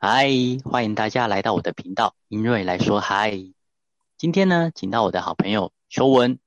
[0.00, 0.30] 嗨，
[0.64, 3.32] 欢迎大家来到我的频道，英瑞来说嗨。
[4.16, 6.38] 今天呢，请到我的好朋友邱文，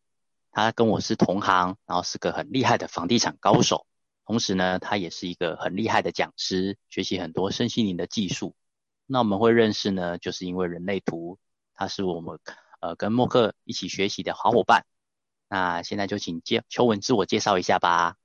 [0.54, 3.86] 他跟我是同行，然后是个很厉害的房地产高手，
[4.26, 8.55] 同时呢，他也是一个很厉害的讲师，学习很多身心灵的技术。
[9.05, 11.38] 那我们会认识呢，就是因为人类图，
[11.75, 12.39] 他是我们
[12.79, 14.86] 呃跟默克一起学习的好伙伴。
[15.49, 18.15] 那现在就请介邱文自我介绍一下吧。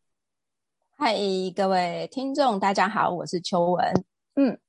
[0.97, 1.17] 嗨，
[1.57, 4.05] 各位听众，大家好，我是邱文。
[4.37, 4.61] 嗯。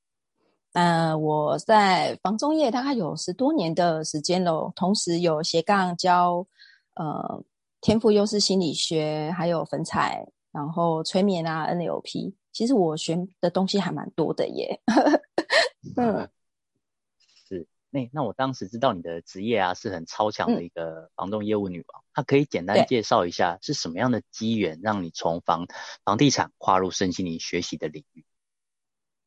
[0.77, 6.45] 呃，我在房中业大概有十多年的时间喽，同时有斜杠教
[6.93, 7.43] 呃
[7.81, 14.79] 天赋优势心理学，还有粉彩，然后催眠啊 NLP，其实我学的东西还蛮多的耶。
[15.97, 16.29] 嗯，
[17.49, 25.65] 是那那我当时知道你的职业啊是很超强的一个房仲业务女王，那可以简单介绍一下是什么样的机缘让你从房
[26.05, 28.23] 房地产跨入身心灵学习的领域？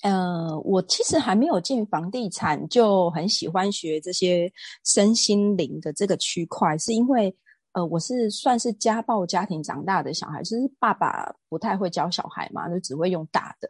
[0.02, 4.50] 呃，我其实还没有进房地产，就很喜欢学这些
[4.84, 7.34] 身心灵的这个区块，是因为
[7.72, 13.68] 呃，我是算是家暴家庭长大的小孩，就是爸爸不太会教小孩嘛，就只会用打的，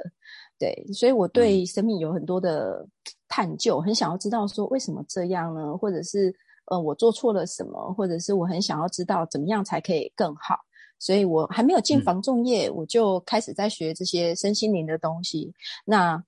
[0.58, 2.86] 对，所以我对生命有很多的
[3.28, 5.76] 探究，很想要知道说为什么这样呢？
[5.76, 6.34] 或者是
[6.70, 7.92] 呃，我做错了什么？
[7.94, 10.56] 或者是我很想要知道怎么样才可以更好？
[10.98, 15.50] 所以我还没有进房仲业，我就开始在学这些身心灵的东西。
[15.84, 16.22] 那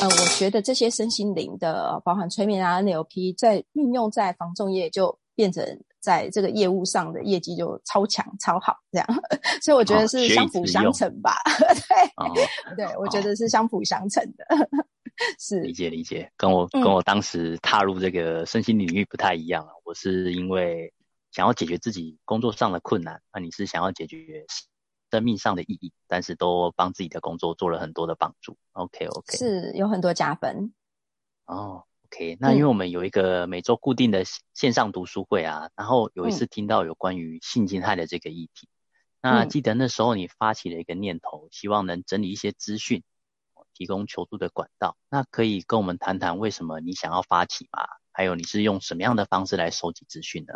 [0.00, 5.64] 呃，我觉得这些身心灵的，包含催眠啊、NLP，在运用在防重业，就变成
[6.00, 9.06] 在这个业务上的业绩就超强、超好这样。
[9.62, 11.36] 所以我觉得是相辅相成吧。
[12.34, 14.46] 对，对我觉得是相辅相成的。
[15.38, 19.70] 是理解理解，跟我跟我当时踏入这个身心领域不太一样啊。
[19.84, 20.92] 我是因为。
[21.34, 24.44] 想要解决自己工作上的困难，那你是想要解决
[25.12, 28.56] 生命上的意义，但是都帮自己的工作做了很多的帮助。
[28.72, 30.72] OK OK，是有很多加分。
[31.44, 38.70] 哦，OK，那因为我们有一个每周固定的线上读书会啊，然后有一次听到有关于性侵害的这个议题，
[39.20, 43.04] 那记得那时候你发起了一个念头，希望能整理一些资讯，
[43.74, 44.96] 提供求助的管道。
[45.10, 47.84] 那可以跟我们谈谈为什么你想要发起吗？
[48.12, 50.54] 还有你是用什么样的方式来收集资讯呢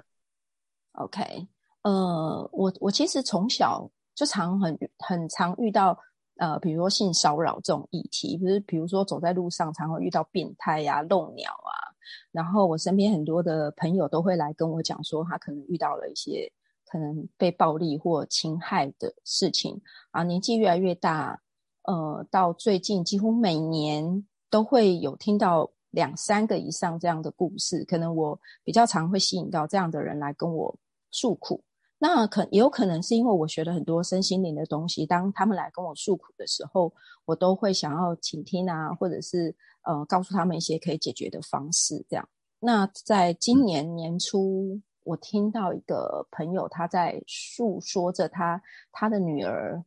[0.92, 1.46] ？OK，
[1.82, 5.96] 呃，我我其实从小就常很很常遇到
[6.38, 11.94] 呃，比如说性骚扰这种议题，不是比如说走在路上常会遇到变态呀、漏鸟啊，
[12.32, 16.50] 然后我身边很多的朋友都会来跟我讲说，他可能遇到了一些
[16.90, 21.40] 可能被暴力或侵害的事情啊，年纪越来越大，
[21.84, 25.70] 呃，到最近几乎每年都会有听到。
[25.90, 30.76] 两三个以上这样的故事，可能我比较常会吸引到这样的人来跟我
[31.10, 31.64] 诉苦。
[31.98, 36.92] 那可也有可能是因为我学了很多身心灵的东西，当他们来跟我诉苦的时候，
[37.24, 42.04] 我都会想要倾听啊，或者是呃告诉他们一些可以解决的方式。
[42.08, 42.28] 这样。
[42.58, 48.60] 那在今年年初，我听到一个朋友他在诉说着他
[48.92, 49.82] 他的女儿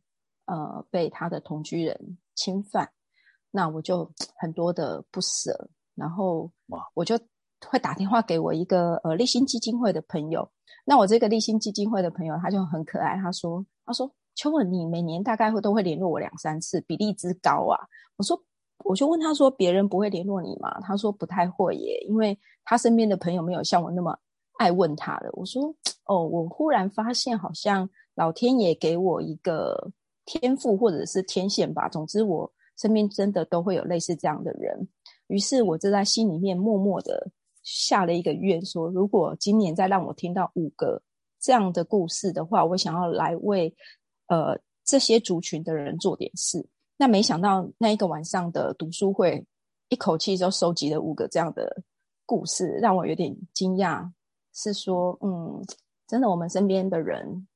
[0.46, 2.90] 呃被他的同居人侵犯，
[3.50, 5.70] 那我就 很多的不舍。
[5.94, 6.50] 然后
[6.94, 7.18] 我就
[7.68, 10.48] 会打电话给我一个呃立新基金会的朋友。
[10.84, 17.78] 那我这个立新基金会的朋友他就很可爱，他说：“他说秋文，你每年大概会都会联络我两三次，比例之高啊。”
[18.16, 18.40] 我说
[18.84, 24.18] ：“我就问他说，别人不会联络你吗？”他说：“不太会耶，因为他身边的朋友没有像我那么
[24.58, 25.62] 爱问他的。”我说
[26.06, 29.92] ：“哦，我忽然发现好像老天爷给我一个
[30.24, 31.88] 天赋或者是天线吧。
[31.88, 34.88] 总之，我身边真的都会有类似这样的人。”
[35.28, 37.30] 于是我就在心里面默默的
[37.62, 41.02] 下了一个愿，说如果今年再让我听到五个
[41.38, 43.74] 这样的故事的话，我想要来为
[44.28, 46.66] 呃这些族群的人做点事。
[46.96, 49.46] 那没想到那一个晚上的读书会，
[49.88, 51.82] 一口气就收集了五个这样的
[52.26, 54.10] 故事，让我有点惊讶。
[54.52, 55.64] 是说，嗯，
[56.06, 57.46] 真的，我们身边的人，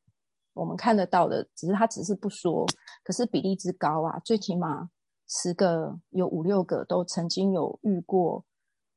[0.53, 2.66] 我们看得到的，只是他只是不说，
[3.03, 4.91] 可是比例之高啊，最起码。
[5.26, 8.45] 十个有五六个都曾经有遇过，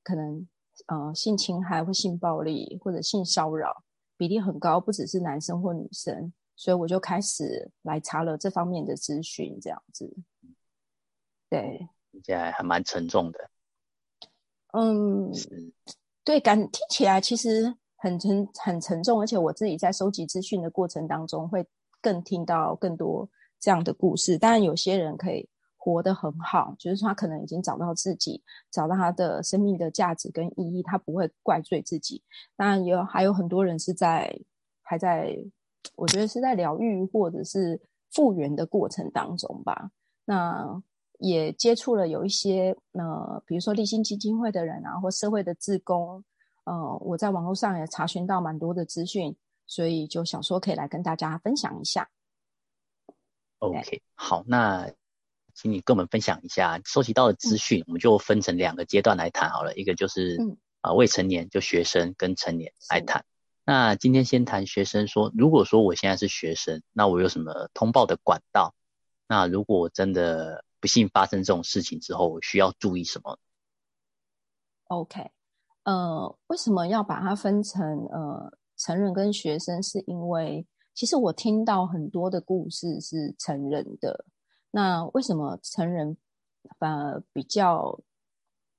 [0.03, 0.45] 可能
[0.85, 3.83] 呃性侵害或性暴力或者性骚扰
[4.15, 10.15] 比例很高，不只是男生或女生，所以我就开始来查了这方面的资讯，这样子。
[11.49, 13.49] 对，听起来还蛮沉重的。
[14.73, 15.31] 嗯，
[16.23, 21.65] 对，感听起来其实很沉很沉重，而且我自己在收集资讯的过程当中，会
[22.01, 23.29] 更听到更多
[23.59, 24.37] 这样的故事。
[24.37, 25.49] 当然，有些人可以。
[25.93, 32.21] 活得很好，就是他可能已经找到自己，找到他的生命的价值跟意义，他不会怪罪自己。
[32.57, 34.37] 当然，有还有很多人是在
[34.81, 35.37] 还在，
[35.95, 37.81] 我觉得是在疗愈或者是
[38.11, 39.91] 复原的过程当中吧。
[40.25, 40.81] 那
[41.19, 46.21] 也接触了有一些呃，比如说立新基金会的人啊，或社会的志工，
[46.65, 49.33] 呃，我在网络上也查询到蛮多的资讯，
[49.65, 52.09] 所以就想说可以来跟大家分享一下。
[53.59, 54.91] OK，好，那
[55.57, 60.37] 请你跟我们分享一下收集到的资讯，我们就分成两个阶段来谈好了，一个就是
[60.81, 63.25] 啊未成年就学生跟成年来谈。
[63.65, 68.75] 那今天先谈学生，说如果说我现在是学生，那我有什么通报的管道？
[69.27, 73.39] 那如果真的不幸发生这种事情之后，我需要注意什么
[74.89, 75.31] ？OK，
[75.85, 79.81] 呃，为什么要把它分成呃成人跟学生？
[79.81, 84.23] 是因为其实我听到很多的故事是成人的，
[84.71, 86.17] 那为什么成人
[86.79, 87.99] 反而比较？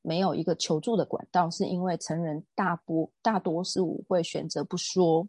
[0.00, 5.28] 没有一个求助的管道，是因为成人大多大多数会选择不说，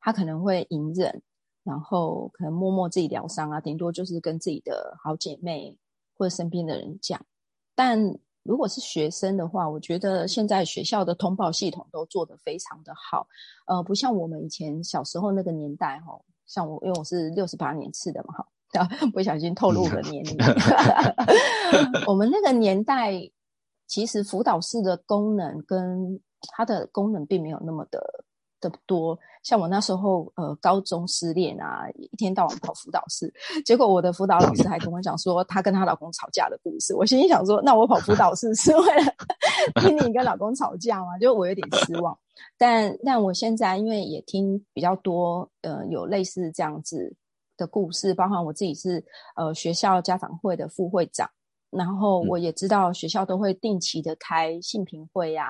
[0.00, 1.20] 他可能会隐忍，
[1.62, 5.76] 然后可能默默自己疗伤啊，顶多就是跟自己的好姐妹
[6.16, 7.20] 或者身边的人讲。
[7.74, 8.00] 但
[8.44, 13.26] 如果是学生的话，我觉得现在学校的通报系统都做得非常的好，
[13.66, 18.48] 呃，不像我们以前小时候那个年代哈，像我因为我是六十八年次的嘛哈，
[19.12, 20.36] 不小心透露了年龄，
[22.06, 23.12] 我们那个年代。
[23.86, 26.18] 其实辅导室的功能跟
[26.56, 28.02] 它的功能并没有那么的
[28.58, 29.16] 的多。
[29.42, 33.32] 像我那时候，呃，高中失恋啊，一天到晚跑辅导室，
[33.62, 36.94] 结果我的辅导老师还跟我讲说，她跟她老公吵架的故事。
[36.94, 39.14] 我心里想说，那我跑辅导室是为了
[39.82, 41.18] 听你跟老公吵架吗？
[41.20, 42.18] 就我有点失望。
[42.56, 47.14] 但但我现在因为也听比较多，呃，有类似这样子
[47.56, 49.04] 的故事，包含我自己是
[49.36, 51.28] 呃学校家长会的副会长。
[51.70, 55.46] 然后我也知道学校都会定期的开性评会啊，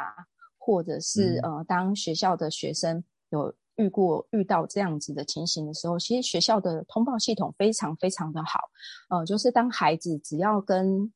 [0.57, 8.61] 或者是呃，当学校的学生有遇过遇到这样子的情形的时候，其实学校的通报系统非常非常的好。
[9.11, 11.13] 呃，就是当孩子只要跟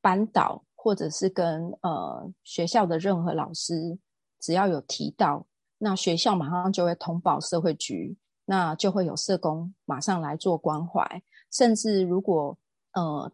[0.00, 3.98] 班导或者是跟呃学校的任何老师
[4.38, 5.44] 只要有提到，
[5.76, 11.22] 那学校马上就会通报社会局，那就会有社工马上来做关怀，
[11.52, 12.56] 甚至如果
[12.94, 13.30] 呃。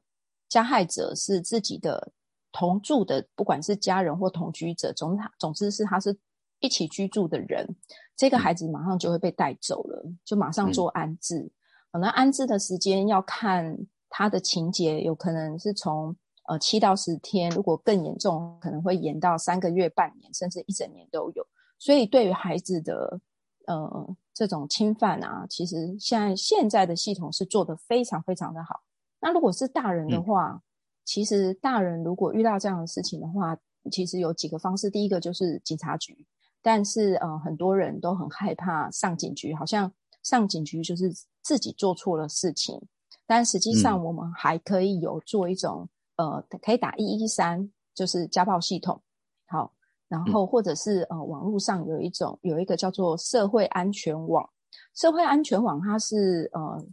[0.49, 2.13] 加害者是自己的
[2.53, 6.15] 同住的，不管是家人或同居者，总总之是他是
[6.61, 7.67] 一起居住的人，
[8.15, 11.51] 这个孩子马上就会被带走了，就马上做安置。
[11.91, 13.79] 可能安置的时间要看
[14.11, 16.15] 他的情节，有可能是从
[16.47, 21.47] 呃七到十天，如果更严重，可能会延到三个月、半年，甚至一整年都有。
[21.79, 23.19] 所以对于孩子的
[23.67, 28.83] 呃这种侵犯啊，其实现在现在的系统是做的非常非常的好。
[29.21, 30.61] 那如果是大人的话，
[31.05, 33.57] 其实大人如果遇到这样的事情的话，
[33.91, 34.89] 其实有几个方式。
[34.89, 36.27] 第一个就是警察局，
[36.61, 39.93] 但是呃，很多人都很害怕上警局，好像
[40.23, 41.13] 上警局就是
[41.43, 42.81] 自己做错了事情。
[43.27, 49.01] 但实际上，我们还可以有做一种呃，可以打一一三，就是家暴系统。
[49.47, 49.73] 好，
[50.13, 54.47] 然后或者是呃，网络上有一种有一个叫做社会安全网，
[54.95, 56.87] 社会安全网它是呃。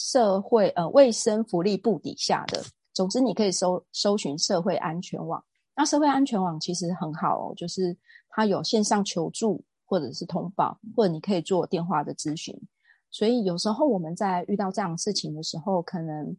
[0.00, 2.62] 社会呃卫生福利部底下的，
[2.94, 5.42] 总之你可以搜搜寻社会安全网。
[5.74, 7.96] 那社会安全网其实很好哦，就是
[8.28, 12.56] 它有线上求助或者是通报，或者你可以做电话的咨询。
[13.10, 16.36] 所以有时候我们在遇到这样事情的时候，可能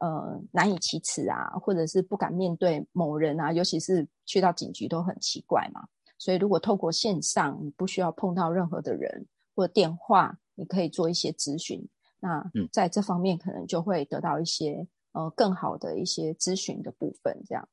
[0.00, 5.86] 呃难以启齿啊，或者是不敢面对某人啊，尤其是去到警局都很奇怪嘛。
[6.18, 11.86] 所以如果透过线上，你不需要碰到任何的人或电话，你可以做一些咨询。
[12.18, 12.42] 那
[12.72, 17.68] 在这方面可能就会得到一些呃更好的一些咨询的部分，这样。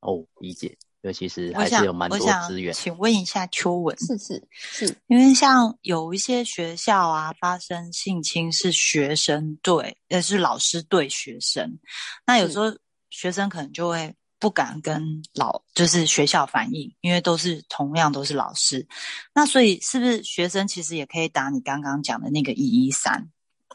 [0.00, 0.76] 哦，理解。
[1.04, 2.18] 尤其实还是有蛮多
[2.48, 2.72] 资源。
[2.72, 11.78] 请问一下秋文，是是是，因为像有一些学校啊，发生性侵是学生对，也是老师对学生。
[12.26, 12.74] 那有时候
[13.10, 18.86] 学生可能就会不敢跟老，就是学校反映，因为都是同样都是老师。
[19.34, 23.30] 那所以是不是学生其实也可以打你刚刚讲的那个一一三？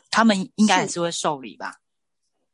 [0.09, 1.75] 他们应该也是会受理吧？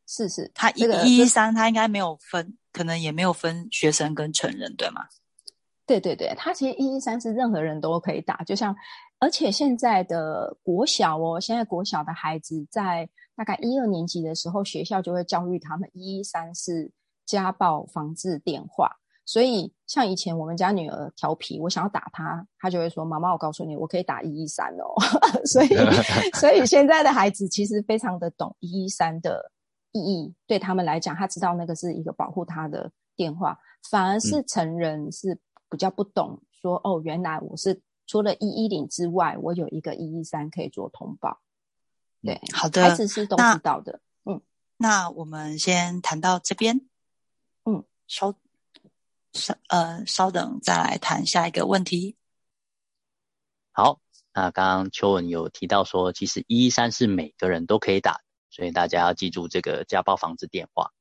[0.06, 5.06] 是是，他一一一三，他应该没有分，可能也没有分学生跟成人，对吗？
[5.88, 8.76] 对对对，他其实一一三是任何人都可以打，就像
[9.20, 16.92] 而且现在的国小哦，现在国小的孩子在大概一二年级的时候，学校就会教育他们一一三是
[17.26, 18.92] 家暴防治电话。
[19.28, 24.94] 所以，像以前我们家女儿调皮，我想要打她，她就会说：“妈妈，我告诉你，我可以打一一三哦。
[25.46, 25.70] ”所以，
[26.38, 29.52] 所以现在的孩子其实非常的懂一一三的
[29.96, 33.58] 意义，对他们来讲，他知道那个是一个保护他的电话。
[33.90, 41.40] 反而是成人是比较不懂，说：“哦，原来我是除了一一零之外，我有一个一一三可以做通报。”
[42.22, 44.02] 对，好的，孩子是都知道的。
[44.26, 44.42] 嗯
[44.78, 46.82] 那我们先谈到这边，
[47.64, 48.34] 嗯，稍
[49.32, 52.18] 稍呃稍等，再来谈下一个问题。
[53.72, 54.02] 好，
[54.34, 58.20] 那刚刚秋文有提到说，其实一一三是每个人都可以打，
[58.56, 60.92] 所以大家要记住这个家暴防治电话，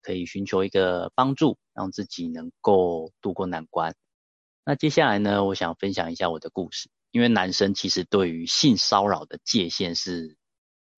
[0.00, 3.96] 可以寻求一个帮助，让自己能够度过难关。
[4.64, 10.36] 那接下来呢，我想分享一下我的故事，因为男生其实对于性骚扰的界限是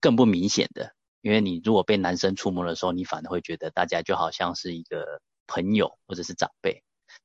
[0.02, 0.92] 更不明显的，
[1.23, 6.83] 因为你如果被男生触摸的时候，你反而会觉得大家就好像是一个朋友或者是长辈。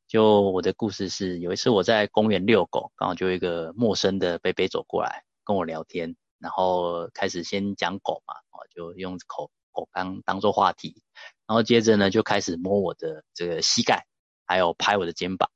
[0.07, 11.01] 就我的故事是，有一次我在公园遛狗，刚好就一个陌生的贝贝走过来跟我聊天，然后开始先讲狗嘛，哦，就用口狗当当做话题，
[11.45, 14.05] 然后接着呢就开始摸我的这个膝盖，
[14.45, 15.49] 还有拍我的肩膀。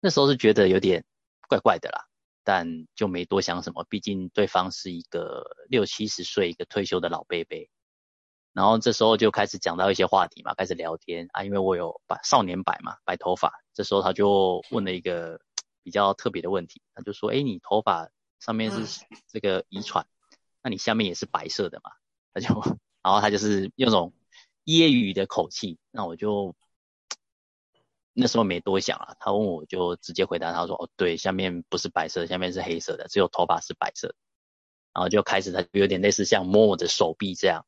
[0.00, 1.04] 那时候是觉得有点
[1.48, 2.06] 怪怪的啦，
[2.44, 7.70] 但就没多想什么，毕竟对方是一个六七十岁一个退休的老贝贝。
[8.52, 13.52] 然后这时候就开始讲到一些话题嘛，开始聊天啊，因为我有白少年白嘛，白头发。
[13.72, 15.40] 这时候他就问了一个
[15.84, 20.06] 比较特别的问题，他就说：“哎，你头发上面是这个遗传，
[20.62, 21.90] 那你下面也是白色的嘛？”
[22.34, 22.48] 他就，
[23.02, 24.12] 然后他就是用种
[24.64, 26.56] 揶揄的口气，那我就
[28.12, 29.14] 那时候没多想啊。
[29.20, 34.14] 他问我就直接回答他说：“哦，对，下面不是白色，下面是黑色的，只有头发是白色。”
[34.92, 37.64] 然后就开始他有点类似像摸我的手臂这样，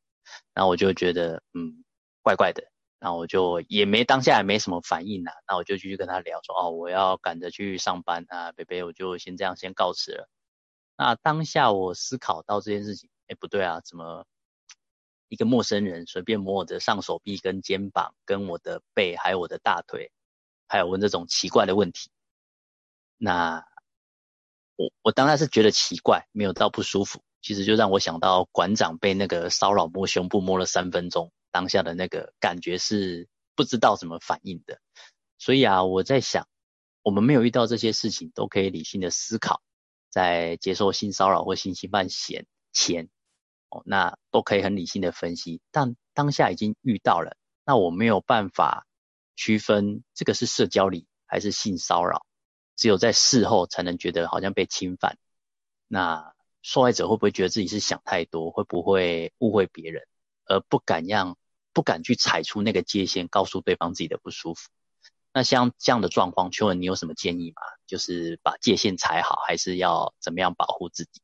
[0.53, 1.83] 然后我就觉得嗯
[2.21, 2.69] 怪怪的。
[2.99, 10.29] 然后我就也没当下也没什么反应啊，那我就继续跟他聊说，哦，我要赶着去上班啊，北北，我就先这样先告辞了。
[10.95, 14.25] 那当下我思考到这件事情，哎，不对啊，怎么
[15.27, 20.11] 一个陌生人随便摸我的上手臂跟肩膀，跟我的背，还有我的大腿，
[20.67, 22.11] 还有问这种奇怪的问题？
[23.17, 23.65] 那
[24.75, 31.31] 我我当然是觉得奇怪，没有到不舒服，其实就让我想到馆长被那个骚扰摸胸部摸了三分钟。
[31.51, 34.81] 当下的那个感觉是不知道怎么反应的，
[35.37, 36.47] 所以啊，我在想，
[37.03, 39.61] 我们没有遇到这些事情，都可以理性的思考，
[40.13, 43.09] 在接受性骚扰或性侵犯前前，
[43.69, 45.59] 哦，那都可以很理性的分析。
[45.71, 48.85] 但当下已经遇到了，那我没有办法
[49.35, 52.27] 区分这个是社交礼还是性骚扰，
[52.75, 55.17] 只有在事后才能觉得好像被侵犯。
[55.87, 60.03] 那受害者会不会觉得自己是想太多，会不会误会别人，
[60.45, 61.35] 而不敢让？
[61.75, 64.69] 不敢去踩出那个界限，告诉对方自己的不舒服。
[65.33, 67.61] 那像这样的状况，邱文，你有什么建议吗？
[67.87, 71.21] 就是把界限踩好，还是要怎么样保护自己？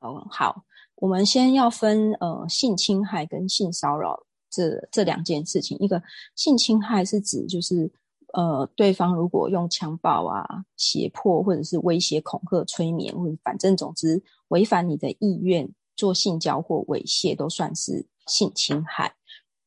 [0.00, 0.64] 哦，好，
[0.96, 5.78] 我们先要分呃性侵害跟性骚扰这这两件事情。
[5.78, 6.02] 一个
[6.34, 7.90] 性侵害是指就是
[8.34, 19.14] 呃对方如果用强暴啊、胁迫或者是威胁、恐吓、催眠，或者反正总之违反你的意愿做性交或猥亵，都算是性侵害。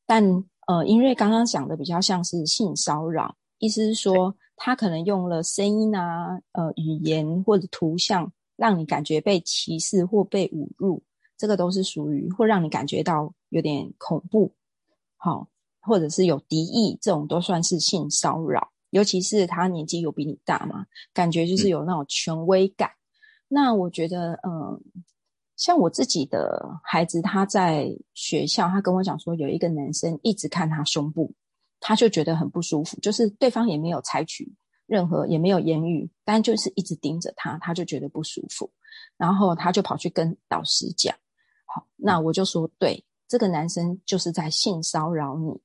[0.05, 11.03] 但呃，因为刚刚讲的比较像是性骚扰，意思是说他可能用了声音啊、呃语言或者图像，让你感觉被歧视或被侮辱，
[11.37, 14.51] 这个都是属于会让你感觉到有点恐怖，
[15.17, 15.47] 好，
[15.81, 18.71] 或者是有敌意，这种都算是性骚扰。
[18.89, 22.89] 尤其是他年纪有比你大嘛，感觉就是有那种权威感。
[23.47, 24.81] 那我觉得，嗯。
[25.57, 31.33] 像我自己的孩子，他在学校，他跟我讲说，有一个男生一直看他胸部，
[31.79, 32.99] 他就觉得很不舒服。
[32.99, 34.51] 就是对方也没有采取
[34.85, 38.69] 任何，也没有言语，但就是一直盯着他，他就觉得不舒服。
[39.17, 41.15] 然后他就跑去跟导师讲，
[41.65, 45.57] 好，那我就说，对，这个男生就是在性骚扰你。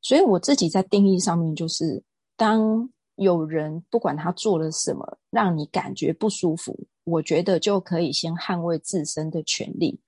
[0.00, 2.02] 所以我自己在定义上面，就是
[2.36, 6.76] 当有人不管他做了什么，让你感觉不舒服。
[7.08, 9.98] 我觉得就可以先捍卫自身的权利，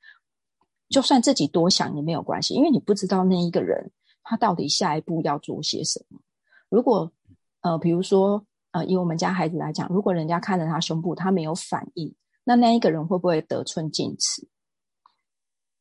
[0.89, 3.91] 就算自己多想也没有关系，因为你不知道那一个人
[4.23, 6.21] 他到底下一步要做些什么。
[6.69, 7.11] 如果
[7.63, 12.15] 呃，比如说呃，以我们家孩子来讲，如果人家看着他胸部，他没有反应，
[12.45, 14.47] 那那一个人会不会得寸进尺，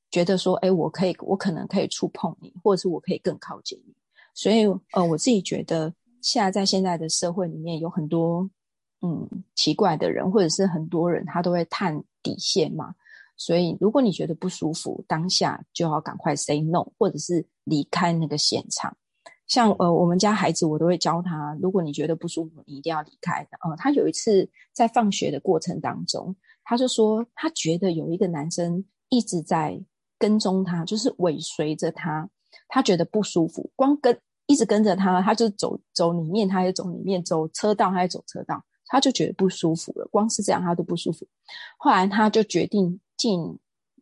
[0.10, 3.94] 觉得说，哎，我可以，我可能可以触碰你，或者是我可以更靠近你？
[4.34, 8.50] 所以呃，我自己觉得，现在在现在的社会里面有很多。
[9.02, 12.94] 嗯，奇怪的人，或者是很多人，他都会探底线嘛。
[13.38, 18.96] 所以，如果你觉得不舒服，当下就要赶快 say no，或者是离开那个现场。
[19.48, 23.48] 像呃，我们家孩子，我都会教他，如果你觉得不舒服，你一定要离开。
[23.62, 29.82] 呃，他有一次在放学的过程当中，他就说他觉得有一个男生一直在
[30.18, 32.30] 跟踪他，就是尾随着他，
[32.68, 38.62] 他觉得不舒服，光跟一直跟着他，他就走走里面，他也走里面，走车道，他也走车道。
[38.90, 41.26] 他就觉得不舒服了，光是这样他都不舒服。
[41.78, 43.58] 后来他就决定进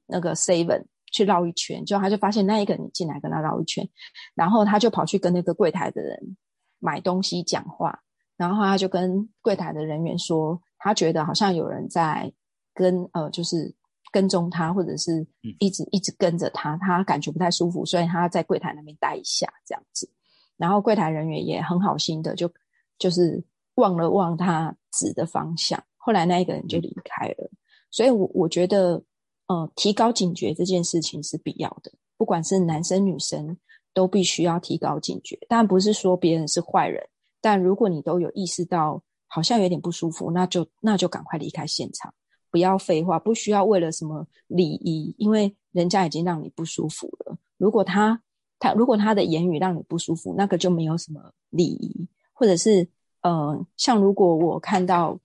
[0.07, 3.87] 那个 seven，去绕一圈，就他就发现那一个人进来跟他绕一圈，
[4.33, 6.37] 然后他就跑去跟那个柜台的人
[6.79, 7.99] 买东西讲话，
[8.37, 12.31] 然后他就跟柜台的人员说，他觉得好像有人在
[12.73, 13.75] 跟呃，就是
[14.11, 15.27] 跟踪他，或者是
[15.59, 20.09] 一直一直跟着他，他感觉不太舒服，所以他在柜台那边待一下这样子。
[20.55, 22.49] 然后柜台人员也很好心的，就
[22.97, 23.43] 就是
[23.77, 27.49] 望了望他指的方向，后来那一个人就离开了。
[27.89, 29.01] 所以，我我觉得。
[29.49, 33.57] 呃，提高警觉这件事情是必要的，不管是男生女生
[33.93, 35.39] 都必须要提高警觉。
[35.47, 37.01] 当然不是说别人是坏人，
[37.39, 42.13] 但如果你都有意识到好像有点不舒服，那就那就赶快离开现场，
[42.51, 47.37] 不要废话，不需要为了什么礼仪，因为人家已经让你不舒服了。
[47.55, 48.21] 如果他
[48.59, 52.85] 他如果他的言语让你不舒服，那个就没有什么礼仪，或者是
[53.21, 55.17] 呃，像如果我看到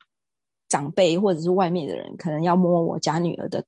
[0.68, 3.64] 长辈或者是外面的人可能要摸我家女儿的。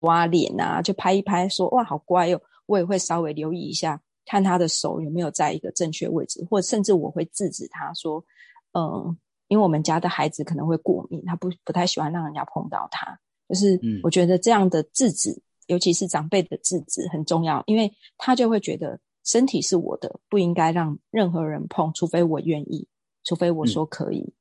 [0.00, 2.40] 挖脸啊，就拍一拍，说哇好乖哦。
[2.64, 8.24] 我也会稍微留意一下，看他的手有没有在一个正确位置，或者甚至我会制止他说，
[8.72, 9.14] 嗯，
[9.48, 13.20] 因为我们家的孩子可能会过敏，他不不太喜欢让人家碰到他。
[13.50, 22.88] 就是我觉得这样的制止，尤其是长辈的制止很重要，因为他就会觉得身体是我的，不应该让任何人碰，除非我愿意，
[23.26, 24.32] 除非我说可以。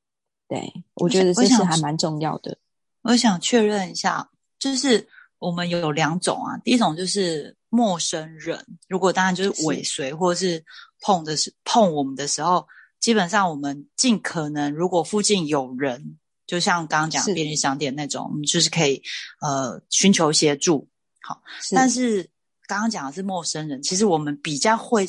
[0.47, 2.57] 对我觉得这是还蛮重要的。
[3.01, 5.05] 我想确认一下，就是。
[5.37, 10.63] 我们有两种啊，第一种就是陌生人，如果当然就是尾随或者是
[11.01, 12.65] 碰的是碰我们的时候，
[13.01, 19.03] 基本上我们尽可能，如果附近有人，就像刚刚讲便利商店那种，我们就是可以
[19.41, 20.87] 呃寻求协助。
[21.21, 21.43] 好，
[21.75, 22.23] 但是
[22.65, 25.05] 刚刚讲的是陌生人，其实我们比较会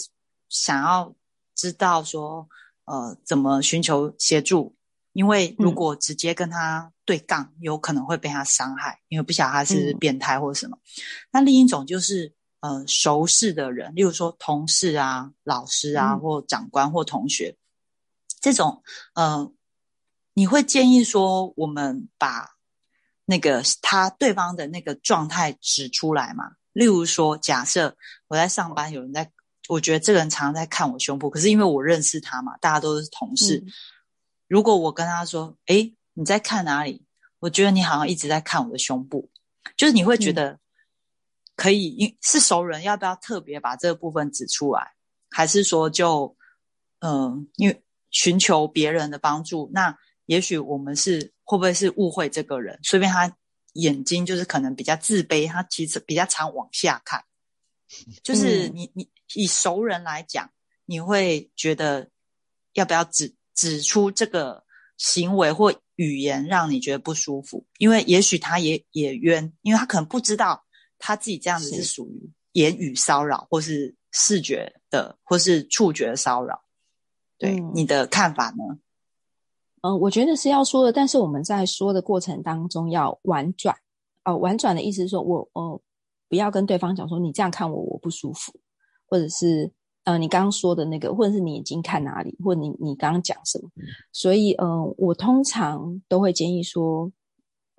[0.50, 1.14] 想要
[1.54, 2.46] 知道说，
[2.86, 4.74] 呃，怎么寻求协助。
[5.12, 10.78] 因为如果直接跟他对杠，有可能会被他伤害，因为不晓得他是变态或者什么。
[11.30, 17.56] 那另一种就是，呃，熟识的人，例如说同事啊、老师啊，或长官或同学，
[18.42, 18.82] 这种，
[19.14, 19.50] 呃，
[20.34, 22.56] 你会建议说，我们把
[23.24, 26.56] 那个他对方的那个状态指出来吗？
[26.74, 27.96] 例如说，假设
[28.28, 29.32] 我在上班，有人在，
[29.68, 33.64] 我觉得这个人常常在看我胸部，可是因为我认识他嘛，大家都是同事。
[34.48, 37.04] 如果我跟他说：“哎，你在看哪里？
[37.40, 39.30] 我觉得你好像一直在看我的胸部。”
[39.76, 40.60] 就是你会觉得
[41.56, 44.92] 可以，因是熟人，要不要特别把这个部分指出来？
[45.30, 46.36] 还是说就
[47.00, 49.68] 嗯，因为寻求别人的帮助？
[49.74, 52.78] 那也许我们是会不会是误会这个人？
[52.82, 53.36] 随便他
[53.72, 57.24] 眼睛就是可能比较自卑，他其实比较常往下看。
[58.22, 60.50] 就是你你以熟人来讲，
[60.84, 62.10] 你会觉得
[62.72, 63.34] 要不要指？
[63.56, 64.64] 指出这个
[64.98, 70.62] 行为或语言让你觉得不舒服，因为也许他也也冤，因为他可能不知道
[70.98, 76.64] 他自己这样子是属于言语骚扰，或是视觉的，或是触觉骚扰。
[77.38, 78.78] 对你的看法呢？
[79.80, 83.74] 嗯，我觉得是要说的，但是我们在说的过程当中要婉转。
[84.24, 85.80] 哦，婉转的意思是说我哦，
[86.28, 88.52] 不要跟对方讲说你这样看我我不舒服，
[89.06, 89.72] 或者是。
[90.06, 93.68] 呃，你刚刚说的那个，或者是你眼睛看哪里，或者你你刚刚讲什么？
[94.12, 97.10] 所以，呃，我通常都会建议说，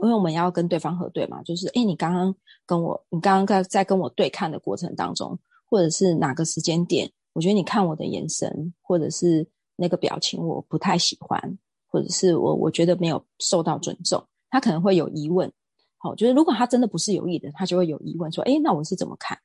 [0.03, 11.57] 因为我们要跟对方核对嘛，就是，哎，你刚刚跟我，你刚刚在在跟我对看的过程当中，或者是哪个时间点，我觉得你看我的眼神，或者是那个表情，我不太喜欢，
[11.88, 15.49] 或者是我我觉得没有受到尊重，他可能会有疑问。
[15.97, 19.38] 好，就是如果他真的不是有意的，他就会有疑问，说，哎，那我是怎么看？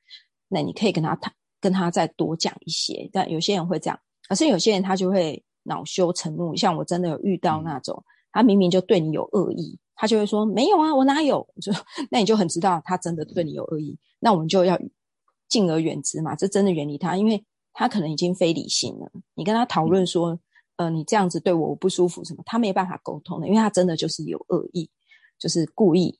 [0.47, 1.33] 那你可以跟他谈。
[1.63, 6.53] 跟他再多讲一些，但有些人会这样，可是有些人他就会恼羞成怒。
[6.57, 11.47] 像我真的有遇到那种，他明明就对你有恶意，他就会说没有啊，我哪有？
[11.61, 11.71] 就
[12.11, 14.77] 那你就很知道他真的对你有恶意，那我们就要
[15.47, 19.09] 敬而远之嘛，这真的远离他，因为他可能已经非理性了。
[19.33, 20.37] 你跟他讨论说，
[20.75, 24.89] 呃，你这样子对我我不舒服什么，他没办法沟通的，因为他真的就是有恶意，
[25.39, 26.19] 就是故意。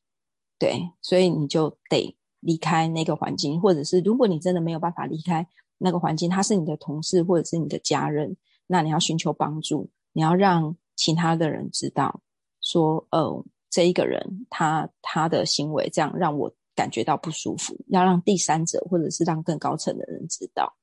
[0.64, 2.16] 对，所以你就得。
[2.46, 5.48] 离开那个环境，或者是如果你真的没有办法离开
[5.78, 8.36] 那个环境，他是你的同事或者是你的家人，
[8.68, 12.20] 那你要寻求帮助，你要让其他的人知道，
[12.60, 20.76] 说，呃，这一个人他他的行为这样让我感觉到不舒服，要让第三者或者是让更高层的人知道。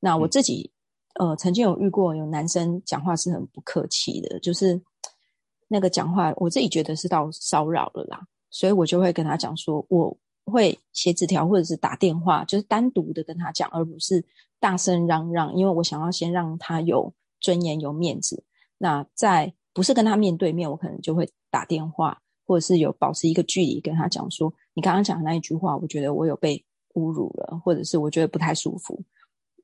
[0.00, 0.72] 那我自己，
[1.20, 4.82] 呃，曾经有遇过有男生讲话是很不客气的，就是
[5.68, 10.16] 那个讲话，我自己觉得是到骚扰了啦，所以我就会跟他讲说，我。
[10.48, 14.24] 会写纸条或者是打电话，就是单独的跟他讲，而不是
[14.60, 15.52] 大声嚷嚷。
[15.56, 18.44] 因为我想要先让他有尊严、有面子。
[18.78, 26.64] 那在不是跟他面对面，我可能就会打电话，或者是有保持一个距离跟他讲说：“你刚刚讲的那一句话，我觉得我有被
[26.94, 29.02] 侮辱了，或者是我觉得不太舒服，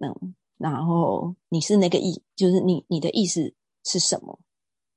[0.01, 4.37] 嗯，然后你是那个意，就是你你的意思是什么？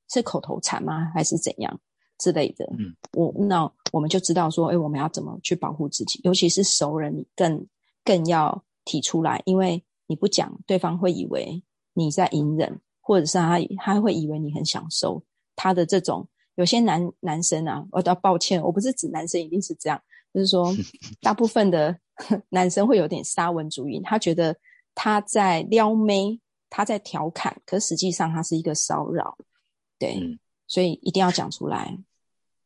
[0.10, 1.12] 是口头禅吗？
[1.14, 1.80] 还是怎样
[2.18, 2.66] 之类的？
[2.78, 6.20] 嗯，我那我们就知道说，哎，我们要怎么去保护自己？
[6.24, 7.66] 尤其是熟人，你更
[8.04, 11.62] 更要提出来，因为你不讲，对方会以为
[11.94, 15.22] 你在隐忍，或者是他他会以为你很享受
[15.56, 16.28] 他的这种。
[16.56, 20.02] 有些男男生啊，我要抱歉，我不是指男生一定是这样，
[20.34, 20.74] 就是说，
[21.22, 21.94] 大部分的
[22.48, 24.56] 男生会有点沙文主义，他觉得
[24.94, 29.38] 他在撩妹，他在调侃，可实际上他是一个骚扰。
[30.00, 30.18] 对，
[30.68, 31.98] 所以一定要讲出来。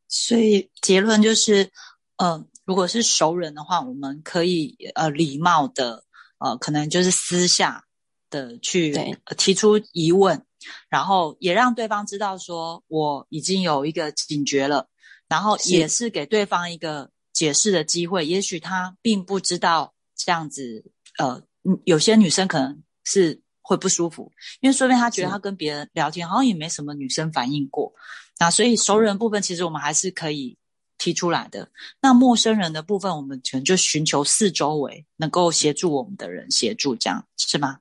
[0.08, 1.72] 所以结论就是，
[2.18, 6.04] 呃，如果是熟人的话，我们可以呃礼貌的
[6.40, 7.86] 呃，可能就是私下
[8.30, 8.94] 的去
[9.38, 10.44] 提出疑问，
[10.90, 14.88] 然后也让对方知道说我已经有一个警觉了，
[15.28, 18.26] 然后也是给对方一个解释的机会。
[18.26, 21.44] 也许他并不知道这样子，呃，
[21.84, 23.42] 有些女生可能是。
[23.70, 27.94] 会不舒服，因为说不定他觉得他跟别人聊天好像也没什么女生反应过，
[28.40, 30.58] 那所以熟人部分其实我们还是可以
[30.98, 31.70] 提出来的。
[32.02, 37.78] 那陌生人的部分，我们可能就寻求四周围能够协助我们的人协助，这样是吗？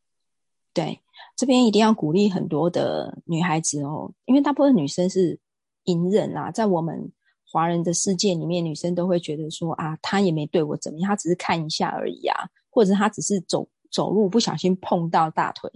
[0.74, 1.01] 对，
[1.35, 5.38] 这边一定要鼓励很多的女孩子哦，因为大部分女生是
[5.85, 7.11] 隐忍啊，在我们
[7.51, 13.66] 华人的世界里面，女生都会觉得说啊，他也没对我怎么样，他只是看一下而已啊，或者他只是走。
[13.90, 15.70] 走路不小心碰到大腿，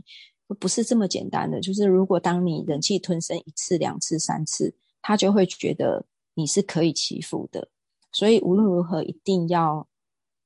[0.59, 1.61] 不是这么简单的。
[1.61, 7.69] 就是如果当你忍气吞声一次、两次、三次，他就会觉得你是可以欺负的。
[8.13, 9.89] 所以无论如何一定要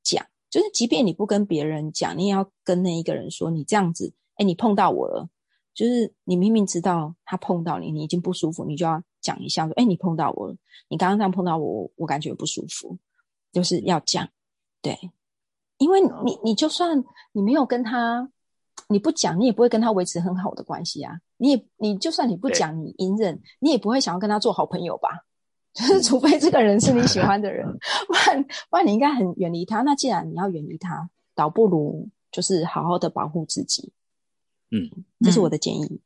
[0.03, 5.29] 讲，就是即便你不跟别人讲，你也要跟那一个人说，你这样子，哎，你碰到我了，
[5.75, 10.57] 就是你明明知道他碰到你，你已经不舒服，你就要讲一下说，哎，你碰到我了，
[10.89, 12.97] 你刚刚这样碰到我，我感觉不舒服，
[13.53, 14.29] 就是要讲，
[14.81, 15.11] 对。
[15.79, 18.29] 因为你，你就算你没有跟他，
[18.89, 21.13] 你不讲，你也不会跟他维持很好的关系啊。
[21.37, 25.09] 你也，你就算你不讲，你隐忍，你也不会想要跟他做好朋友吧？
[25.77, 27.67] 就是除非这个人是你喜欢的人，
[28.09, 29.83] 不然不然你应该很远离他。
[29.83, 33.93] 那既然你要远离他，倒不如就是好好的保护自己。
[34.71, 36.01] 嗯，这是我的建议。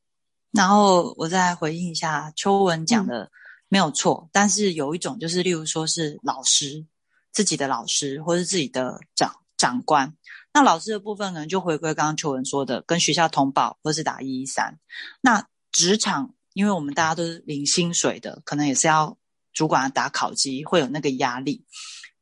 [0.50, 3.30] 然后我再回应一下秋文讲的
[3.68, 6.84] 没有错，但是有一种就是，例如说是老师
[7.30, 9.32] 自己的老师，或是自己的长。
[9.60, 10.16] 长官，
[10.54, 14.78] 那老师的部分可能就回归刚刚秋文说的，跟学校通报或是打一一三。
[15.20, 19.18] 那职场，因为我们大家都是领薪水的，可能也是要
[19.52, 21.66] 主管打考绩，会有那个压力。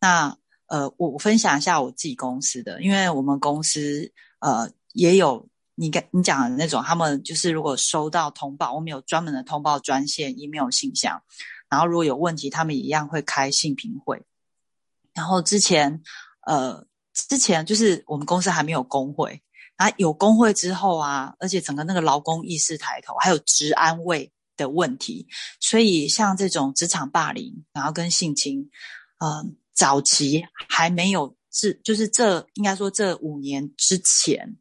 [0.00, 11.22] 那呃，我分享一下我自己公司的，因为我们公司呃也有你跟你讲的那种，他们就是如果收到通报，我们有专门的通报专线、email 信箱，
[11.68, 14.24] 然后如果有问题，他们一样会开信评会。
[15.14, 16.02] 然后之前
[16.44, 16.87] 呃。
[17.26, 19.42] 之前就是我们公司还没有工会，
[19.76, 25.26] 然后有工会之后啊，而且整个那个劳工意识抬头，还有职安卫的问题，
[25.58, 28.70] 所以像这种职场霸凌，然后跟性侵，
[29.18, 34.56] 嗯，早期还没有是，就是这应该说这五年之前，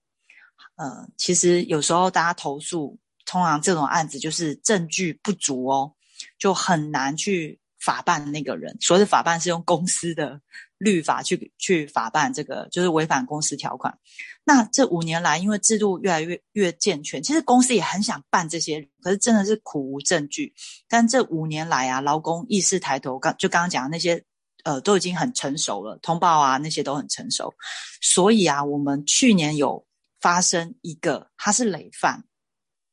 [0.76, 5.94] 呃，其实有时候大家投诉，通常这种案子就是证据不足哦，
[6.40, 10.42] 就很难去法办那个人，所谓的法办是用公司的。
[10.78, 13.98] 律法去去法办这个就是违反公司条款。
[14.44, 20.54] 那这五年来，因为制度越来越越健全，其实公司也很想办这些，可是真的是苦无证据。
[20.88, 24.24] 但这五年来啊，劳工意识抬头，刚就刚刚讲的那些，
[24.64, 27.54] 呃，都已经很成熟了，通报啊那些都很成熟。
[28.02, 29.86] 所以啊，我们去年有
[30.22, 32.24] 发生一个他是累犯，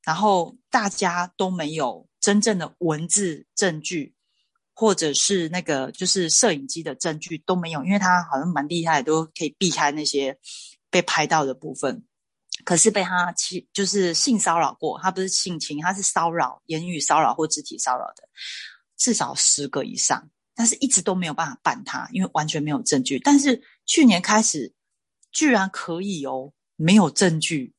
[0.02, 4.13] 然后大家都没有真正的文字证据。
[4.76, 10.36] 或者是那个就是摄影机的证据都没有，因为他好像蛮厉害，都可以避开那些
[10.90, 12.04] 被拍到的部分。
[12.64, 18.24] 可是被他欺，就是性骚扰过，他不是性侵，他是骚扰、言语骚扰或肢体骚扰的，
[18.96, 20.28] 至少十个以上。
[20.54, 23.18] 但是一直都没有办法办他，因为完全没有证据。
[23.20, 24.72] 但是去年开始，
[25.30, 27.72] 居然可以哦，没有证据，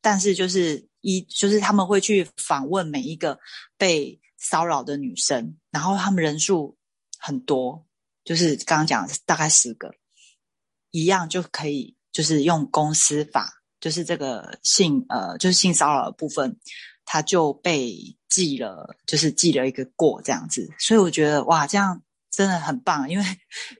[0.00, 3.40] 但是就是一就是他们会去访问每一个
[3.76, 4.20] 被。
[4.38, 6.78] 骚扰的女生，然后他们人数
[7.18, 7.84] 很多，
[8.24, 9.92] 就是刚刚讲大概十个，
[10.92, 16.56] 一样就可以，就是用公司法，就是这个性呃，就是性骚扰的部分，
[17.04, 17.92] 他就被
[18.28, 20.72] 记了，就是记了一个过这样子。
[20.78, 23.24] 所以我觉得哇，这样真的很棒，因为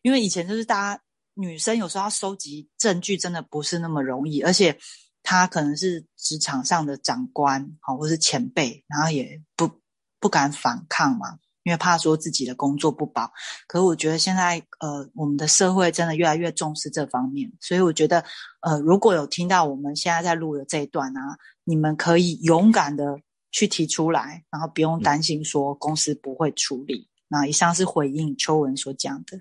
[0.02, 1.02] 因为以前就是大家
[1.34, 4.76] 女生有时候要收集证据，真的不是那么容易，而且
[5.22, 9.80] 他可能是职场上的长官好，或是前辈，然后也不。
[10.20, 13.30] 不敢反抗嘛，因因为怕说自己的工作不保。
[13.66, 18.24] 可是我觉得现在呃，我们的社会真的越来越重视这方面，所以我觉得
[18.62, 27.06] 呃，如果有听到我们现在在录的这一段啊，你们可以勇敢的去提出来，然后不用担心说公司不会处理。
[27.28, 29.38] 那以上是回应秋文所讲的。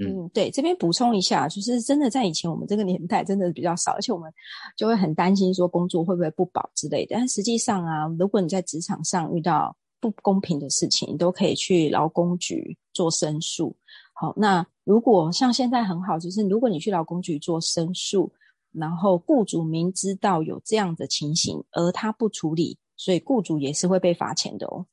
[0.00, 4.32] 嗯，对，这边补充一下，就是真的在以前我们这个年代真的比较少，而且我们
[4.76, 7.16] 就会很担心说工作会不会不保之类的。
[7.16, 13.74] 但实际上啊，如果你在职场上遇到不公平的事情，你都可以去劳工局做申诉。
[14.12, 18.32] 好，那如果像现在很好，就是如果你去劳工局做申诉，
[18.72, 24.86] 然后雇主明知道有这样的情形，而他不处理，所以雇主也是会被罚钱的哦。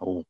[0.00, 0.22] 哦。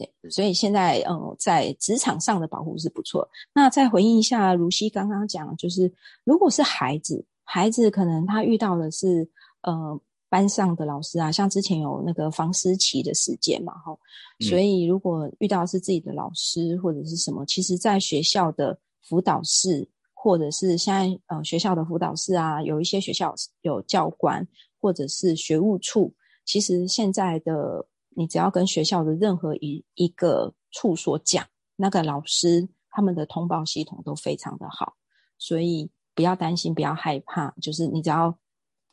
[0.00, 3.28] 对，所以现在，嗯，在职场上的保护是不错。
[3.52, 5.92] 那再回应一下，如熙刚刚讲，就是
[6.24, 9.28] 如果是孩子，孩子可能他遇到的是，
[9.62, 13.96] 呃，班上的老师啊，像之前有那个房思琪的事件嘛，哈，
[14.40, 24.46] 所以如果遇到是自己的老师或者是什么，其实在学校的辅导室，或者是现在呃学校的辅导室啊，有一些学校有教官
[24.80, 26.14] 或者是学务处，
[26.46, 27.86] 其实现在的。
[28.20, 31.42] 你只要跟学校的任何一一个处所讲，
[31.74, 34.92] 那个老师他们的通报系统都非常的好，
[35.38, 38.36] 所以不要担心，不要害怕，就是你只要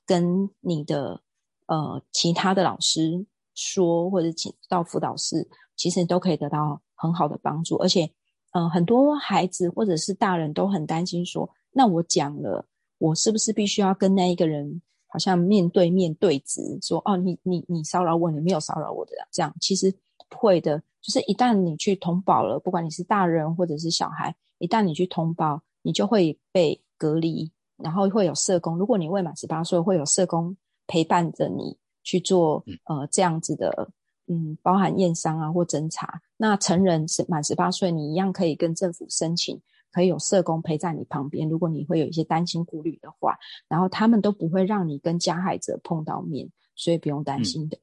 [0.06, 1.22] 跟你的
[1.66, 7.76] 呃其他的老师说，或者请到辅导室，其实都可以得到很好的帮助。
[7.76, 8.10] 而且，
[8.54, 12.66] 嗯，很多孩子或者是大人都很担心说，那我讲了，
[12.98, 14.82] 我是不是必须要跟那一个人？
[15.08, 19.94] 好像面对面对质说哦，你你你骚扰我，你没有骚扰我的这样，其实
[20.30, 20.82] 不会的。
[21.02, 28.78] 就是一旦你去通报了，不管你是大人或者是小孩，一旦你去通报，你就会被隔离，然后会有社工。
[28.78, 33.90] 如果你未满十八岁，会有社工陪伴着你去做呃这样子的，
[34.28, 36.22] 嗯，包含验伤啊或侦查。
[36.36, 39.62] 那成人是满十八岁，你一样可以跟政府申请。
[39.92, 47.80] 可以有社工陪在你旁边，如果你会有一些担心顾虑的话，然后他们都不会让你跟加害者碰到面，所以不用担心的。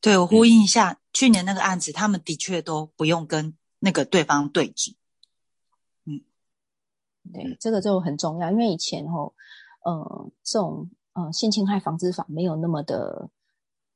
[0.00, 4.94] 对我呼应一下，去年那个案子，他们的确都不用跟那个对方对峙。
[6.04, 6.20] 嗯，
[7.32, 9.32] 对，这个就很重要，因为以前哦，
[9.84, 13.30] 呃，这种呃性侵害防治法没有那么的，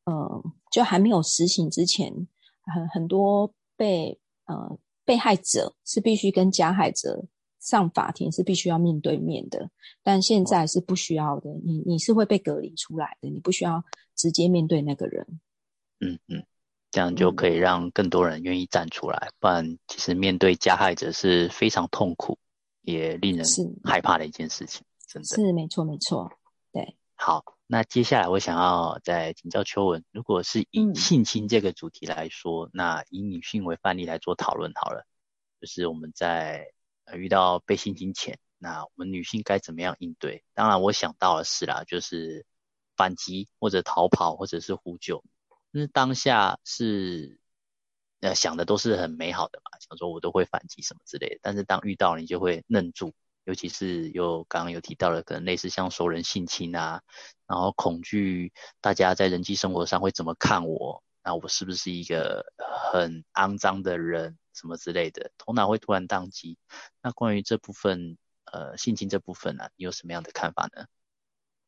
[0.05, 2.27] 呃，就还没有实行之前，
[2.63, 7.27] 很很多被呃被害者是必须跟加害者。
[7.69, 9.71] 上法庭是必须要面对面的，
[10.03, 11.51] 但现在是不需要的。
[11.63, 13.85] 你你是会被隔离出来的，你不需要
[14.17, 15.39] 直接面对那个人。
[16.01, 16.43] 嗯嗯，
[16.91, 19.29] 这样就可以让更多人愿意站出来。
[19.39, 22.39] 不然，其实面对加害者是非常痛苦，
[22.81, 23.47] 也令人
[23.85, 24.83] 害怕的一件事情。
[25.07, 26.33] 真的是没错没错。
[26.73, 35.05] 对，好，那接下来我想要再请教秋文，如果是以性侵这个主题来说，那以女性为范例来做讨论好了，
[35.61, 36.73] 就是我们在。
[37.15, 40.45] 遇到被性侵前，那我们女性该怎么样应对？
[40.55, 42.45] 当然，我想到的是啦，就是
[42.97, 45.23] 反击或者逃跑或者是呼救。
[45.71, 47.39] 那当下是
[48.21, 51.39] 呃想的都是很美好的嘛，想说我都会反击什么之类的。
[51.43, 53.13] 但是当遇到你就会愣住，
[53.45, 57.03] 尤其是又刚刚有提到的，可能类似像熟人性侵啊，
[57.47, 64.39] 然后恐惧大家在人际生活上会怎么看我，那我是不是一个很肮脏的人？
[64.55, 66.57] 什么之类的，头脑会突然宕机。
[67.03, 68.17] 那关于这部分，
[68.51, 70.87] 呃，性侵这部分呢，你有什么样的看法呢？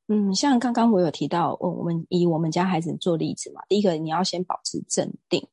[0.08, 3.60] 嗯，像刚刚我有提到，我我们以我们家孩子做例子嘛。
[3.68, 5.46] 第一个，你要先保持镇定，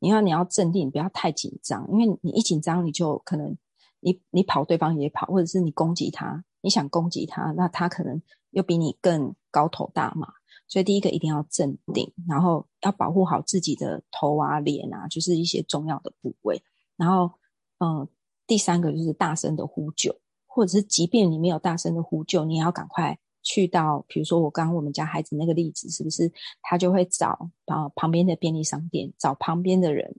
[0.00, 3.56] 你要你要镇定，不要太紧张，因为你一紧张，你就可能
[4.00, 10.34] 你你跑，对方也跑，或者是你攻击他，你想攻击他，那他可能又比你更高头大马。
[10.68, 16.62] 所以第一个一定要镇定，然后要保护好自己的头啊、脸啊，就是一些重要的部位。
[16.96, 17.30] 然后，
[17.78, 18.08] 嗯，
[18.46, 20.14] 第三个就是大声的呼救，
[20.46, 30.16] 或者是即便你没有大声的呼救，你也要赶快去到，比如说我刚刚我们家孩子那个例子，是不是他就会找啊旁边的便利商店，找旁边的人，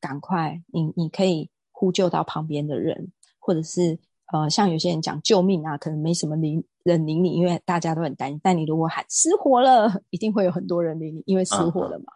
[0.00, 3.98] 赶快，你你可以呼救到旁边的人，或者是
[4.32, 12.06] 呃像有些人讲救命啊，可能没什么理人理你，因为大家都很担心，但你如果喊失火了， 一定会有很多人理你，因为失火了嘛。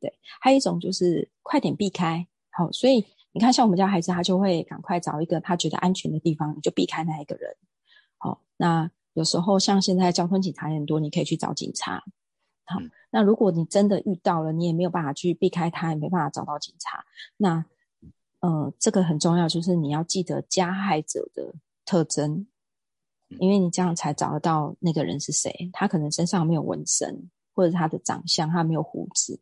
[0.00, 3.04] 对，还有一种就是快点避开，好，所以。
[3.36, 7.50] 你看，像我们家孩子，他就会赶快找一个他觉得安全的地方，你就避开那一个人。
[8.16, 12.00] 好，那有时候像现在交通警察也很多，你可以去找警察。
[12.64, 12.78] 好，
[13.10, 17.04] 那如果你真的遇到了，你也没有办法去避开他，也没办法找到警察。
[17.36, 17.66] 那，
[18.44, 21.54] 呃，这个很重要，就是你要记得加害者的
[21.86, 22.46] 特征，
[23.38, 25.70] 因为你这样才找得到那个人是谁。
[25.72, 29.40] 他可能身上没有纹身，或者他的长相他没有胡子。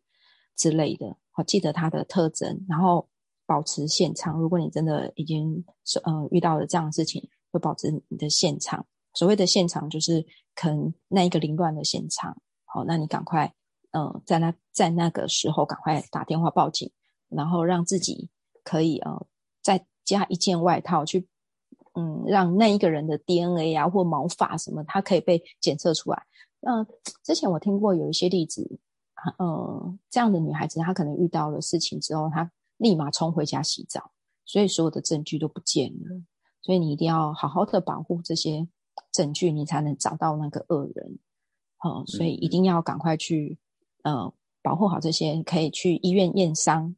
[0.55, 3.09] 之类的，好记得他的特征，然后
[3.47, 4.39] 保持现场。
[4.39, 5.65] 如果你真的已经
[6.05, 8.87] 呃遇到了这样的事情，会保持你的现场。
[9.15, 12.37] 所谓的现场就是可能那一个凌乱的现场，
[12.67, 13.53] 好，那你赶快
[13.91, 16.89] 呃在那在那个时候赶快打电话报警，
[17.29, 18.31] 然后让自己
[18.63, 19.27] 可以呃
[19.63, 21.29] 再加一件外套去。
[21.95, 26.23] 嗯，让那一个人的 DNA 啊或毛发什么，它可以被检测出来。
[26.59, 26.83] 那
[27.23, 28.79] 之前我听过有一些例子，
[29.37, 34.11] 呃，这样的女孩子她可能遇到了事情之后，她立马冲回家洗澡，
[34.47, 36.23] 所以所有的证据都不见了。
[36.63, 38.67] 所以你一定要好好的保护这些
[39.13, 41.19] 证据，你才能找到那个恶人。
[41.81, 43.59] 哦，所以一定要赶快去
[44.03, 46.97] 呃保护好这些，可以去医院验伤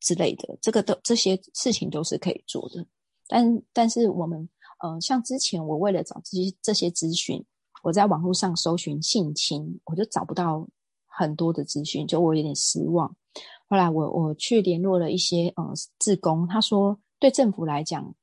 [0.00, 2.84] 之类的，这个都这些事情都是可以做的。
[3.26, 4.48] 但但是我们，
[4.82, 7.44] 呃，像之前我为了找这些这些资讯，
[7.82, 10.66] 我在网络上搜寻性侵，我就找不到
[11.06, 13.14] 很多的资讯，就我有点失望。
[13.68, 18.14] 后来我我去联络了一些呃志工，他说对政府来讲，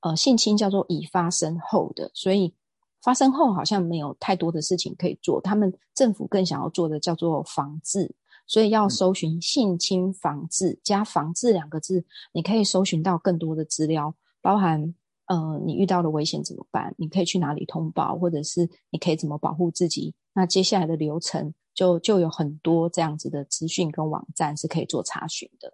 [0.00, 2.54] 呃，性侵叫做已发生后的，所以
[3.02, 5.40] 发生后好像没有太多的事情可以做。
[5.42, 8.14] 他们政府更想要做的叫做防治，
[8.46, 14.14] 所以要搜寻性侵防治加防治两个字，你可以搜寻到更多的资料。
[14.40, 14.94] 包含，
[15.26, 16.94] 呃，你遇到的危险怎么办？
[16.98, 20.14] 你可以去哪里通报，或者是你可以怎么保护自己？
[20.34, 25.72] 那接下来的流程就就有很多这样子的资讯跟网站是可以做查询的。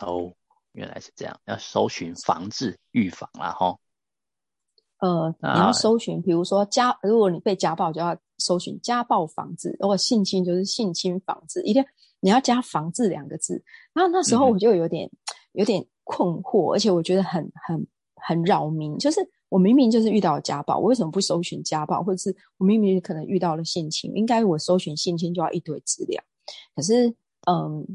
[0.00, 0.32] 哦，
[0.72, 3.76] 原来是这样，要搜寻防治预防啦，哈。
[5.02, 11.84] 呃，你要搜寻，比如说家，如果你被家暴，就要搜寻家暴防治；如果性侵，就是性侵防治，一定
[12.20, 13.62] 你要加“防治”两个字。
[13.92, 15.10] 然后那时候我就有点，
[15.52, 15.86] 有点。
[16.04, 17.86] 困惑，而且我觉得很很
[18.16, 18.98] 很扰民。
[18.98, 22.02] 就是我明明就是遇到了家暴，我为什么不搜寻家暴？
[22.02, 26.20] 或者是我明明可能遇到了性侵，应该我搜寻性侵就要一堆资料。
[26.74, 27.06] 可是，
[27.46, 27.86] 嗯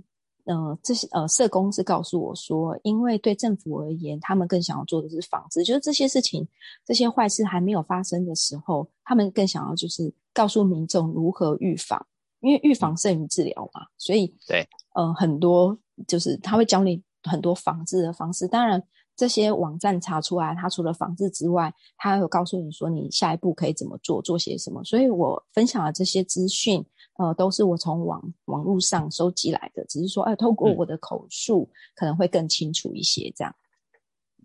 [0.48, 6.48] 嗯，这些呃社工是告诉我说，因为对政府而言，他们更想要做的是防治，就是这些事情、
[6.86, 12.06] 这些坏事还没有发生的时候，他们更想要就是告诉民众如何预防，
[12.40, 13.82] 因为预防胜于治疗嘛。
[13.98, 17.02] 所以，对，呃，很多就是他会教你。
[17.24, 18.82] 很多防治的方式，当然
[19.18, 24.84] 这些网站查出来，它除了防治之外，它有告诉你说你下一步可以怎么做，做些什么。
[24.84, 26.86] 所以我分享的这些资讯，
[27.18, 33.54] 呃，都是我从网网络上收集来的，只是说，哎，透过我的口述可能会更清楚一些，这样。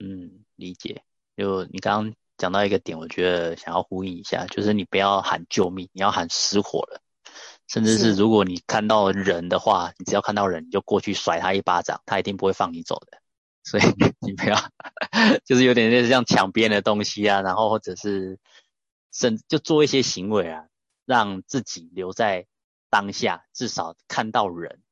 [0.01, 1.03] 嗯，理解。
[1.37, 7.01] 就你刚刚讲到一个点，我觉得想要呼应一下，就是你不要喊救命，你要喊失火了。
[7.69, 13.22] 甚至是如果你看到人的话，你只要看到人，你就过去甩他一巴掌，他一定不会放你走的。
[13.65, 13.83] 所以
[14.21, 14.57] 你不要，
[15.45, 18.39] 就是有点类似像抢别人的东西啊，然后或者是
[19.13, 20.67] 甚就做一些行为啊，
[21.05, 22.47] 让自己留在
[22.91, 24.83] 当下，至少看到人，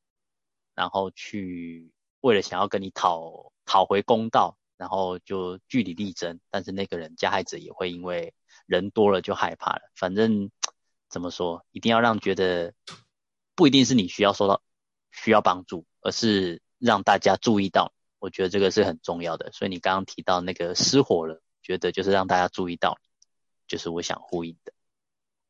[0.75, 6.41] 然后去为了想要跟你讨讨回公道，然后就据理力争。
[6.51, 8.35] 但是那个人加害者也会因为
[8.67, 10.51] 人多了就害怕了，反正。
[11.13, 11.67] 怎么说？
[11.73, 12.73] 一定要让觉得
[13.57, 14.63] 不一定是你需要受到
[15.11, 17.93] 需要帮助，而是让大家注意到。
[18.21, 19.51] 我觉得这个是很重要的。
[19.53, 22.97] 所以你刚刚提到那个失火了，觉得就是让大家注意到，
[23.67, 24.73] 就是我想呼应的。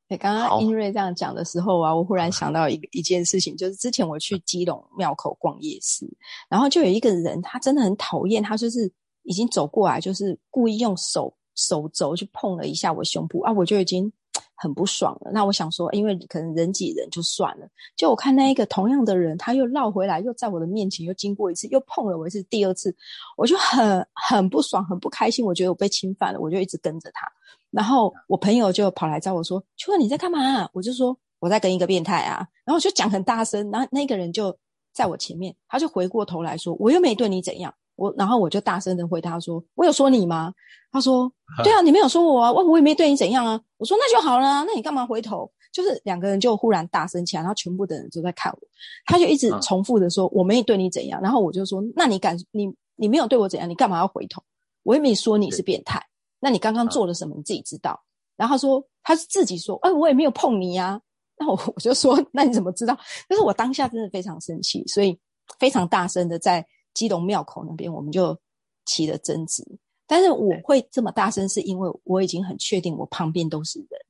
[0.09, 6.09] 对，刚刚英瑞这样讲的时候啊，我忽然想到一个一件事情，就是之前我去基隆庙口逛夜市，
[6.49, 8.91] 然后就有一个人，他真的很讨厌，他就是
[9.25, 14.11] 已经走过来，就是故意用手手肘去碰了一下我胸部啊，我就已经。
[14.55, 17.67] 很不爽了，那我想说，因为可能人挤人就算了，
[17.97, 22.95] 就我看那一个同样的人，他又绕回来，又在我的面前又经过一次，又碰了我一次，第二次，
[23.39, 27.27] 我就很很不爽，很不开心，我觉得我被侵犯了，我就一直跟着他。
[27.71, 34.55] 然后我朋友就跑来找我说：“秋哥你在干嘛？”我就说：“我在跟一个变态啊。”然后就讲很大声，然后那个人就
[34.93, 40.55] 在我前面，他就回过头来说：“我又没对你怎样。”我然后我就大声的回答说：“我有说你吗？”
[40.91, 41.31] 他说
[41.63, 48.59] ：“对啊，你没有说我啊，我我也没对你怎样啊。”我说：“那就好了，那你干嘛回头？”就是两个人就忽然大声起来，然后全部的人都在看我。
[49.05, 54.43] 他就一直重复的说：“我没对你怎样。”然后我就说：“那你敢你你没有对我怎样，你干嘛要回头？
[54.83, 56.03] 我也没说你是变态，
[56.41, 57.37] 那你刚刚做了什么？
[57.37, 58.01] 你自己知道。”
[58.39, 60.99] 然后说他是自己说：“哎，我也没有碰你呀。”
[61.39, 62.99] 那我我就说：“那你怎么知道？”
[63.29, 65.17] 但是我当下真的非常生气，所以
[65.59, 66.67] 非常大声的在。
[66.95, 68.39] 基隆庙口那边，我们就
[68.85, 69.65] 起了争执。
[70.07, 74.01] 但是我会这么大声，是因为我已经很确定我旁边都是人。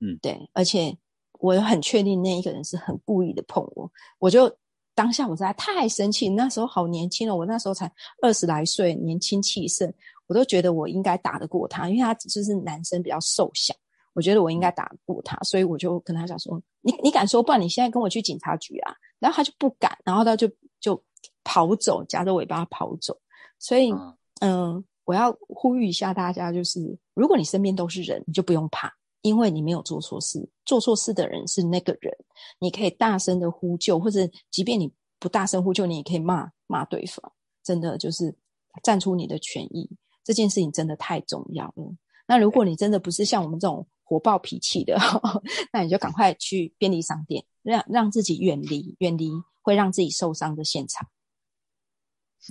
[0.00, 0.96] 嗯，对，而且
[1.40, 3.90] 我很确定那一个人是很故意的碰我。
[4.18, 4.54] 我就
[4.94, 7.90] 当下我实在太生气，那时候好年轻哦，我那时候才
[8.22, 9.92] 二十来岁，年轻气盛，
[10.26, 13.74] 我都觉得我应该打得过他，因为他就是男生比较瘦小，
[14.14, 17.42] 我觉得我应该打得过他，所以我就跟他讲说：“你你敢说？
[17.42, 18.94] 不然你现在跟我去警察局啊！
[19.18, 20.48] 然后他就不敢，然后他就
[20.78, 21.02] 就
[21.46, 23.16] 跑走，夹着尾巴跑走。
[23.60, 23.94] 所以，
[24.40, 28.92] 嗯，我要呼吁一下大家，就是如果你身边都是人，你就不用怕，
[29.22, 32.12] 因为你没有做错事，做错事的人是那个人，
[32.58, 37.32] 你可以大声的呼救，或者即便你不大声呼救，你也可以骂骂对方。
[37.62, 38.34] 真的就是
[38.82, 39.88] 站出你的权益，
[40.22, 41.94] 这件事情真的太重要了。
[42.26, 44.98] 那如果你真的不是像我们这种火爆脾气的，
[45.72, 49.30] 那你就赶快去便利商店，让让自己远离远离
[49.62, 51.08] 会让自己受伤的现场。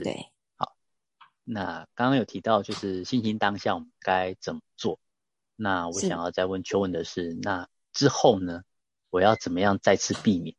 [0.04, 0.76] 对，好。
[1.44, 5.00] 那刚刚有提到就是心情当下我们该怎么做？
[5.56, 8.64] 那我想要再问秋文的是，那之后呢？
[9.12, 10.58] 我要怎么样再次避免？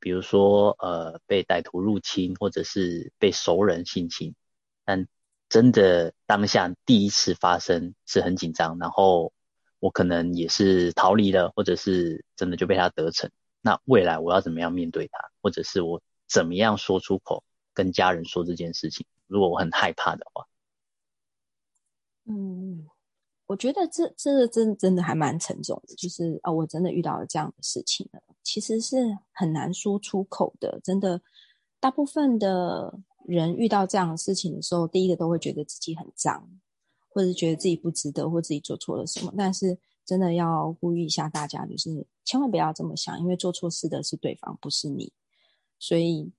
[0.00, 4.34] 比如说，呃，被歹徒入侵，或者是被熟人性侵，
[4.84, 5.06] 但
[5.48, 9.32] 真的当下第一次发生是很紧张，然后
[9.78, 13.30] 我可能也是逃离了，或者是真的就被他得逞。
[13.60, 17.44] 那未来我要怎么样面对他，或者是我怎么样说出口
[17.74, 19.06] 跟家人说这件事情？
[19.26, 20.46] 如果我很害怕的话，
[22.24, 22.88] 嗯。
[23.48, 28.96] 我觉得这这真真的还蛮沉重的，就是啊，我真的遇到了这样的事情了，其实是
[29.30, 30.80] 很难说出口的。
[30.82, 31.20] 真的，
[31.78, 36.48] 大部分的人遇到这样的事情的时候，第一个都会觉得自己很脏，
[37.10, 39.34] 或者觉得自己不值得，或自己做错了什么。
[39.36, 45.12] 但是真的要呼吁一下大家，就是千万不要这么想，因为做错事的是对方，不是你。
[45.78, 46.32] 所以，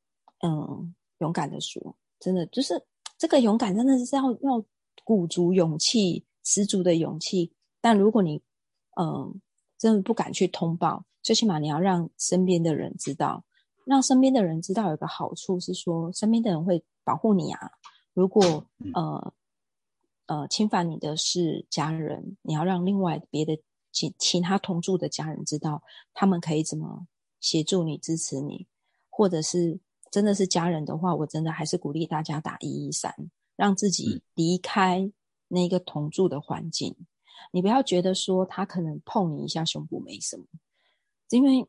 [0.43, 2.73] 嗯，勇敢的说，真的就是
[3.17, 4.63] 这个勇敢，真的是要要
[5.03, 6.23] 鼓足勇气。
[6.45, 8.41] 十足的勇气，但如果你，
[8.99, 9.39] 嗯，
[9.77, 13.45] 真的不敢去通报，最起码你要让身边的人知道，
[13.85, 17.71] 让身边的人知道有个好处是说，身边的人会保护你啊。
[18.13, 19.33] 如果呃
[20.25, 23.57] 呃侵犯你的是家人，你要让另外别的
[23.93, 25.81] 其其他同住的家人知道，
[26.13, 27.07] 他们可以怎么
[27.39, 28.67] 协助你、支持你，
[29.09, 29.79] 或者是
[30.13, 33.11] 真的是家人的话，我真的还是鼓励大家打一一三，
[33.55, 35.11] 让自己离开。
[35.49, 36.95] 那个同住的环境，
[37.51, 40.45] 你不要觉得说他可能碰你一下胸部没什么，
[41.29, 41.67] 因为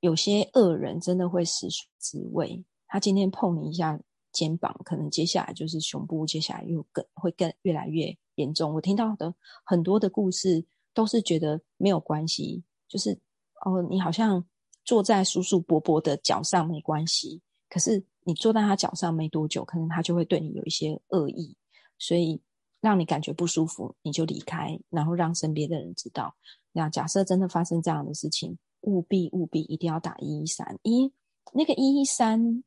[0.00, 2.62] 有些恶人真的会食髓知味。
[2.86, 3.98] 他今天碰你一下
[4.32, 8.74] 肩膀，可能接下来就是胸部，接下来又更会更越来越严重。
[8.74, 9.34] 我听到的
[9.64, 13.18] 很多的故事都是觉得没有关系，就是
[13.64, 14.44] 哦，你好像
[14.84, 17.40] 坐在叔叔伯伯的脚上没关系，
[17.70, 21.56] 可是你坐在他脚上没多久，可能他就会对你有一些恶意，
[21.96, 22.42] 所以。
[22.82, 26.34] 让你感觉不舒服，你就离开，然后让身边的人知道。
[26.72, 31.12] 那假设真的发生这样的事情，务必务必一定要打一一三一。
[31.52, 32.64] 那个一一三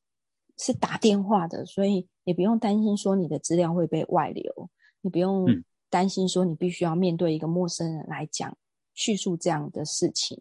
[0.59, 4.69] 是打电话的，所以你不用担心说你的资料会被外流，
[5.01, 5.47] 你不用
[5.89, 8.55] 担心说你必须要面对一个陌生人来讲
[8.93, 10.39] 叙述这样的事情。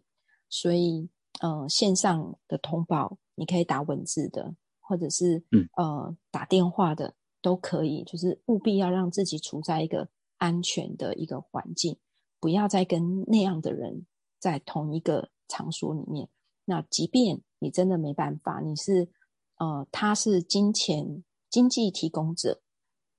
[0.49, 1.09] 所以，
[1.41, 7.15] 呃，线上的通报你可以打文字的，或者是嗯呃打电话的。
[7.43, 10.07] 都可以，就是务必要让自己处在一个
[10.37, 11.99] 安全的一个环境，
[12.39, 14.05] 不要再跟那样的人
[14.39, 16.29] 在同一个场所里面。
[16.63, 19.09] 那即便你真的没办法，你是
[19.57, 22.61] 呃，他是金钱经济提供者，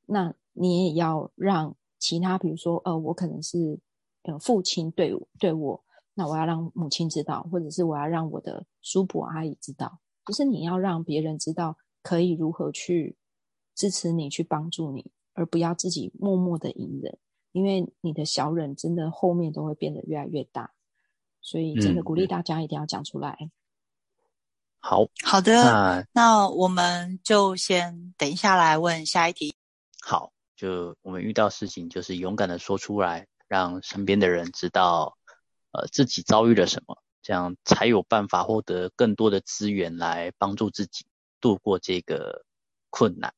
[0.06, 3.78] 那你也要让其他，比如说呃，我可能是
[4.22, 5.84] 呃父亲对对我，
[6.14, 13.16] 那我要让母亲知道，或者是我要让我的叔伯阿姨知道，就是你要让别人知道可以如何去。
[13.76, 17.18] 支持你去帮助你，而不要自己默默的隐忍，
[17.50, 20.70] 因为你的小忍真的后面都会变得越来越大，
[21.40, 23.36] 所以真的鼓励大家一定要讲出来。
[24.78, 29.56] 好好的，那我们就先等一下来问下一题。
[30.00, 35.18] 好，就我们遇到事情就是勇敢的说出来，让身边的人知道，
[35.72, 41.06] 呃，自己遭遇了什么，这样才有办法获得更多的资源来帮助自己
[41.40, 42.44] 度过这个
[42.90, 43.34] 困难。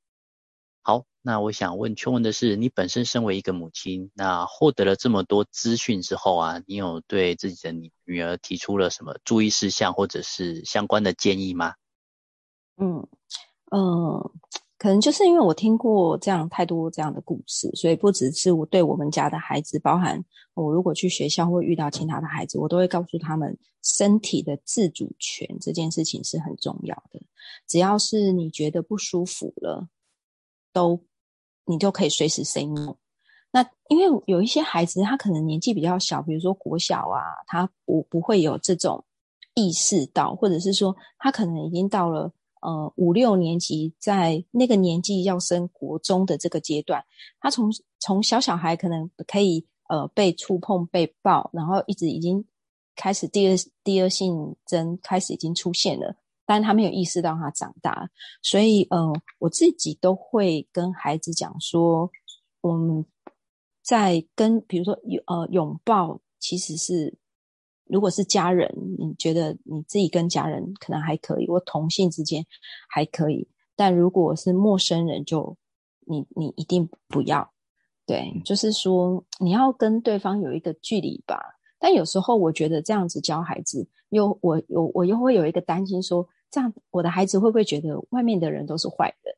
[0.83, 11.75] 好，那我想问秋文的是，你本身身为一个母亲，那获得了这么多资讯之后啊，你有对自己的女女儿提出了什么注意事项或者是相关的建议吗？
[12.77, 13.09] 嗯
[13.73, 14.31] 嗯，
[14.79, 20.23] 可能就是因为我听过这样太多这样的故事，所以不只是我对我们家的孩子，包含
[20.55, 27.21] 我如果去学校或遇到其他的孩子，我都会告诉他们，身体的自主权这件事情是很重要的。
[27.67, 29.89] 只要是你觉得不舒服了。
[30.73, 31.01] 都，
[31.65, 32.97] 你就可以随时 say no。
[33.51, 39.03] 那因为有一些孩子，他可能年纪比较小，比如说国小啊，他不不会有这种
[39.55, 42.31] 意识到，或者是说他可能已经到了
[42.67, 47.05] 呃五六年级，在那个年纪要升国中的这个阶段，
[47.39, 52.45] 他从从小小孩可能可以呃被触碰、被抱，然后一直已经
[52.97, 53.55] 开始第二
[53.85, 58.11] 第二性征开始已经出现了，但他没有意识到他长大，
[58.43, 62.11] 所以呃，我自己都会跟孩子讲说，
[62.63, 63.07] 我们
[63.85, 67.17] 在跟比如说呃拥抱，其实是
[67.89, 72.45] 如果是家人，你觉得你自己跟家人可能还可以，或同性之间
[72.89, 75.57] 还可以，但如果是陌生人，就
[76.07, 77.51] 你你一定不要。
[78.07, 81.41] 对，就是说你要跟对方有一个距离吧。
[81.79, 86.27] 但有时候我觉得这样子教孩子，又我我我又会有一个担心说。
[86.49, 89.35] 这样，我的孩子会不会觉得外面的人都是坏人？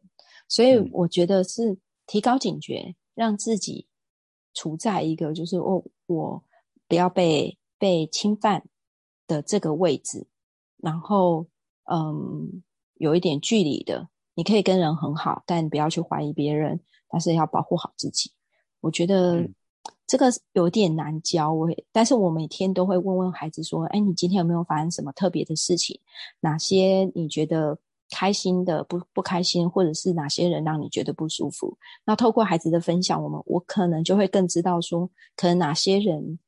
[0.47, 1.77] 所以我觉得是
[2.07, 3.89] 提高警觉，让自己
[4.53, 6.45] 处在一个就是哦，我
[6.87, 8.65] 不要被被侵犯
[9.27, 10.27] 的这个位置，
[10.79, 11.47] 然后
[11.91, 12.63] 嗯，
[12.95, 18.33] 有一点距离的，你可以跟人很好，但不要去怀疑别人，但是要保护好自己。
[18.81, 19.49] 我觉得。
[20.07, 26.01] 这个有点难教，我但是我每天都会问问孩子说：“哎，你今天有没有发生什么特别的事情？
[26.41, 27.79] 哪些你觉得
[28.11, 31.77] 开心的，不不开心，或者是哪些人让你觉得不舒服？”
[32.07, 36.39] 那透过孩子的分享，我们我可能就会更知道说，可能哪些人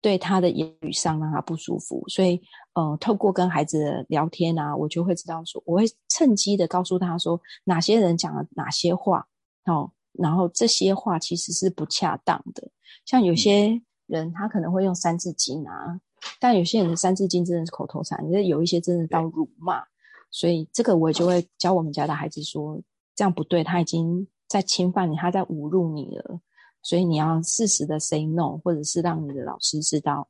[0.00, 2.04] 对他的言语上让他不舒服。
[2.08, 2.40] 所以，
[2.74, 9.26] 呃，透过跟孩子的聊天啊，我就会知道说，我会趁机的告诉他说，哪些人讲了哪些话，
[9.66, 9.90] 哦。
[10.18, 12.66] 然后这些话其实是不恰当的，
[13.04, 16.00] 像有些人他可能会用三字经啊，
[16.40, 19.82] 但有些人的三字经真的是口头禅，因为有一些真的到辱骂，
[20.30, 22.80] 所以这个我就会教我们家的孩子说，
[23.14, 26.40] 这样不对，他已经在侵犯你，他在侮辱你了，
[26.86, 30.28] 所以你要适时的 say no，或者是让你的老师知道，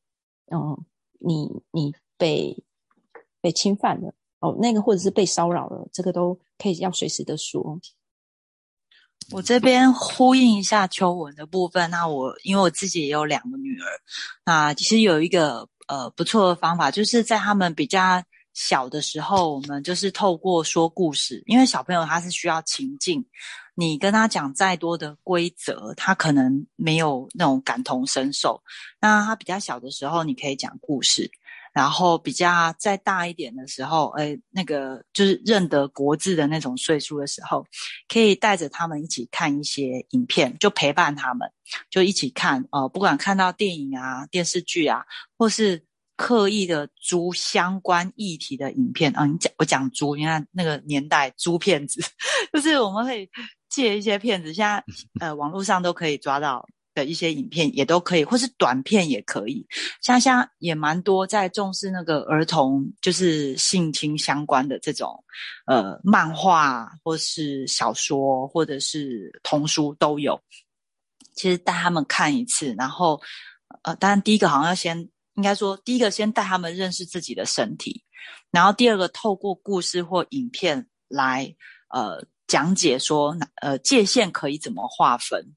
[0.50, 0.86] 嗯，
[1.18, 2.64] 你你被
[3.42, 7.78] 被侵犯了哦，那个或者是被骚扰了，这个都可以要随时的说。
[9.32, 13.86] 我这边呼应一下秋文的部分，那我因为我自己也有两个女儿，
[14.46, 23.22] 那其实有一个呃不错的方法，就是在他们比较小的时候，我们就是透过说故事，因为小朋友他是需要情境，
[23.76, 28.60] 你跟他讲再多的规则，他可能没有那种感同身受。
[29.00, 31.30] 那他比较小的时候，你可以讲故事。
[31.72, 37.66] 然后比较再大一点的时候，哎，那个就是认得国字的那种岁数的时候，
[38.08, 41.46] 可以带着他们一起看一些影片，就陪伴他们，
[41.90, 42.88] 就一起看哦。
[42.88, 45.04] 不管看到电影啊、电视剧啊，
[45.36, 45.84] 或是
[46.16, 52.00] 刻意的租相关议题的影片啊，你讲我讲租，你看那个年代租片子，
[52.54, 53.30] 就是我们会
[53.76, 54.82] 借一些片子，现在
[55.20, 56.66] 呃网络上都可以抓到。
[56.96, 59.66] 的一些影片也都可以，或是短片也可以。
[60.00, 65.22] 像像也蛮多在重视那个儿童，就是性侵相关的这种，
[65.66, 70.40] 呃，漫画或是小说或者是童书都有。
[71.34, 73.20] 其实带他们看一次，然后，
[73.82, 74.98] 呃，当然第一个好像要先，
[75.34, 78.02] 应该说第一个先带他们认识自己的身体，
[78.50, 81.54] 然后第二个透过故事或影片来，
[81.90, 85.54] 呃，讲解说，呃，界限可以怎么划分。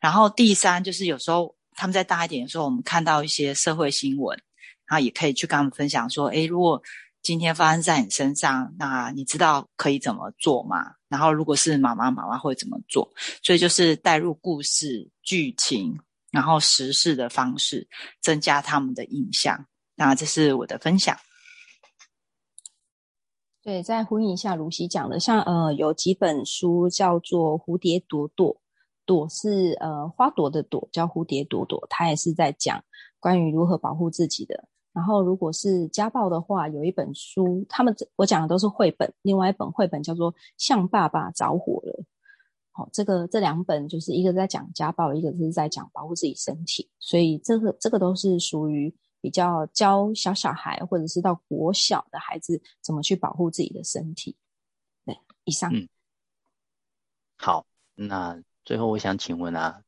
[0.00, 4.38] 然后第三就是有时候他们再大一点的时候，我们看到一些社会新闻，
[4.86, 6.82] 然后也可以去跟他们分享说：，诶，如果
[7.22, 10.94] 今天发生在你身上，那你知道可以怎么做吗？
[11.08, 13.08] 然后如果是妈妈，妈妈会怎么做？
[13.42, 15.96] 所以就是带入故事剧情，
[16.32, 17.86] 然后实事的方式，
[18.20, 19.64] 增加他们的印象。
[19.94, 21.16] 那这是我的分享。
[23.62, 28.54] 对，再呼应一下卢西讲的，像呃，有几本书叫做《蝴蝶朵朵》。
[29.04, 32.82] 朵是呃花朵的朵，叫蝴蝶朵朵，它也是在讲
[33.18, 34.68] 关于如何保护自己的。
[34.92, 41.92] 然后如果是家暴的话，有一本书，他们我讲的都是绘本，另外一本绘本叫做《向爸爸着火了》。
[42.70, 54.36] 好，这个这两本就是一个在讲家暴，一个是在讲保护自己身体，所以这个这个都是属于比较教小小孩或者是到国小的孩子怎么去保护自己的身体。
[55.06, 55.74] 对，以上。
[55.74, 55.88] 嗯，
[57.38, 57.64] 好，
[57.94, 58.42] 那。
[58.64, 59.82] 最后，我想请问啊，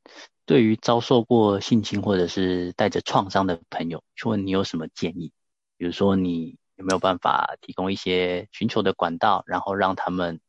[0.47, 5.33] 对于遭受过性侵或者是带着创伤的朋友，请问你有什么建议？
[5.77, 10.41] 比如说，你有没有办法提供一些寻求的管道，然后让他们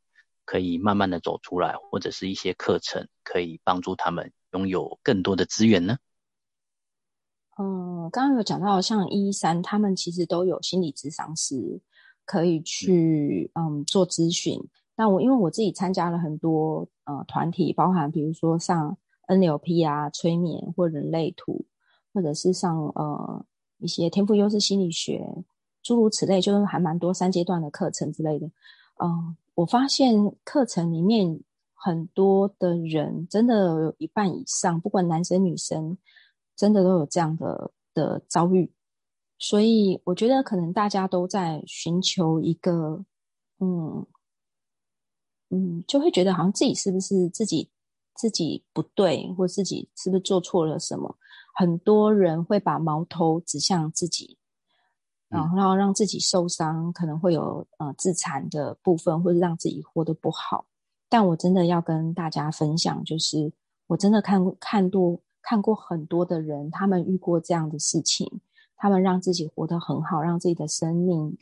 [0.43, 5.99] 可以慢慢的走出来，或者是一些课程可以帮助他们拥有更多的资源呢？
[7.57, 11.79] 嗯，刚刚有讲到，像一三，他们其实都有心理咨商师
[12.25, 14.59] 可以去嗯做咨询。
[14.97, 18.97] 那我因为我自己参加了很多呃团体，包含比如说像
[19.27, 21.65] NLP 啊、催眠或人类图，
[22.13, 23.45] 或者是上呃
[23.79, 25.25] 一些天赋优势心理学，
[25.81, 28.47] 诸如此类，就是还蛮多三阶段的课程之类的。
[29.03, 31.39] 嗯，我发现课程里面
[31.73, 35.97] 很多的人，真的有一半以上，不管男生女生，
[36.55, 38.71] 真的都有这样的的遭遇。
[39.37, 43.05] 所以我觉得可能大家都在寻求一个。
[43.59, 44.05] 嗯
[45.49, 47.69] 嗯，就会觉得好像自己是不是自己
[48.13, 51.15] 自己不对，或自己是不是做错了什么？
[51.53, 54.37] 很多人会把矛头指向自己，
[55.29, 60.65] 然后让自己受伤，可能会有呃自残的部分，或者让自己活得不好。
[61.07, 63.53] 但我真的要跟大家分享，就是
[63.87, 65.17] 我真的看看多
[65.47, 68.41] 看过很多的人，他们遇过这样的事情，
[68.75, 71.37] 他们让自己活得很好，让自己的生命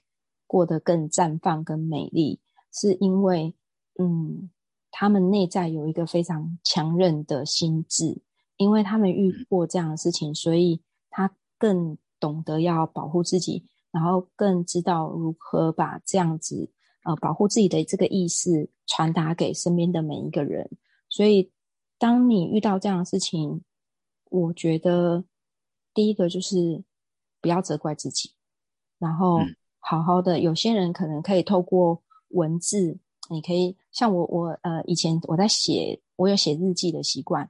[0.46, 2.42] 过得更绽放、更美丽，
[2.74, 3.56] 是因为
[3.98, 4.50] 嗯，
[4.92, 8.22] 他们内在有一个非常强韧的心智，
[8.58, 16.70] 因为他们遇过这样的事情，所以他更懂得要保护自己，然后更知道如何把这样子。
[17.06, 20.70] 呃，保护自己的这个意识传达给身边的每一个人。
[21.10, 21.52] 所以，
[22.00, 23.62] 当你遇到这样的事情，
[24.34, 25.24] 我觉得
[25.94, 26.84] 第一个就是
[27.40, 28.32] 不要责怪自己，
[28.98, 29.40] 然后
[29.78, 30.40] 好好的。
[30.40, 32.98] 有些人可能可以透过文字，
[33.30, 37.48] 你可以像我，我呃，以前我在写，我有写日记的习惯。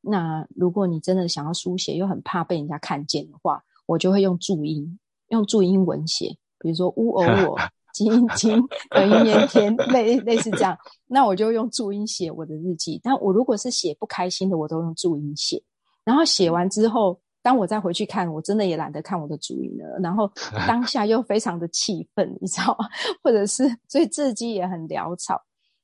[0.00, 7.56] 那如果你真的想要书写，又很怕被人家看见的话，我就会用注音，用注音文写，比如说乌偶我。
[7.94, 8.60] 金金
[8.90, 10.76] 等于年天类类似这样，
[11.06, 13.00] 那我就用注音写我的日记。
[13.00, 15.62] 但我如果是写不开心的，我都用注音写。
[16.04, 19.98] 然后写完之后，当我再回去看，我真的也懒得看我的注音了。
[20.00, 20.30] 然后
[20.66, 22.88] 当下又非常的气愤，你知道吗？
[23.22, 25.40] 或者是所以字迹也很潦草。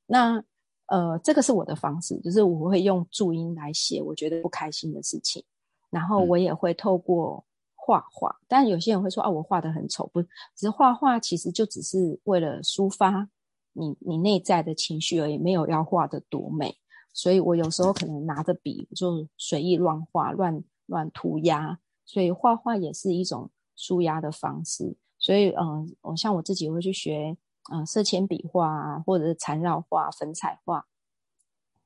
[0.06, 0.42] 那
[0.86, 5.44] 呃，这个是我的方式，就是我会用注音来写我觉得不开心的事情，
[5.90, 7.44] 然后我也会透过。
[7.82, 10.28] 画画，但有些人会说啊，我画的很丑，不，只
[10.60, 13.26] 是画画，其实就只是为了抒发
[13.72, 16.72] 你你内在的情绪而已，没有要画的多美。
[17.12, 24.96] 所以我有时候可能拿着笔就随意乱画、乱乱涂鸦，所以画画也是一种舒压的方式。
[25.18, 27.36] 所以，嗯，我像我自己会去学，
[27.72, 30.86] 嗯，色铅笔画啊，或者是缠绕画、粉彩画，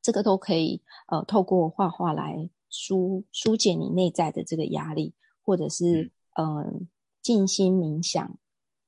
[0.01, 5.14] 这个都可以，呃，透过画画来疏疏解你内在的这个压力。
[5.47, 6.89] 或者是嗯，
[7.20, 8.39] 静心冥想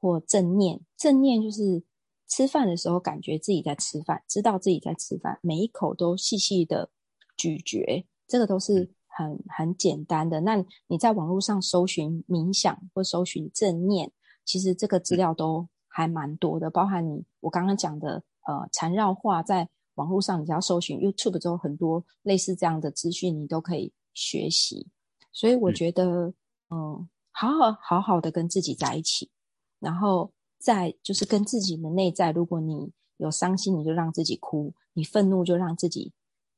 [0.00, 0.80] 或正念。
[0.96, 1.84] 正念就是
[2.28, 6.90] 吃饭的时候，感觉自己在吃饭，知道自己在吃饭，每一口都细细的
[7.36, 10.40] 咀嚼，这个都是很很简单的。
[10.40, 14.10] 那你在网络上搜寻冥想或搜寻正念，
[14.44, 24.88] 其实这个资料都还蛮多的，包含你我刚刚讲的呃缠绕画，在网络上你只要搜寻 YouTube 之后，很多类似这样的资讯，你都可以学习。
[25.32, 26.32] 所以我觉得。
[26.68, 29.30] 嗯，好好好好的跟自己在一起，
[29.78, 32.30] 然后在就是跟自己的内在。
[32.32, 36.12] 如果你有伤心，你就让自己哭；你愤怒，就让自己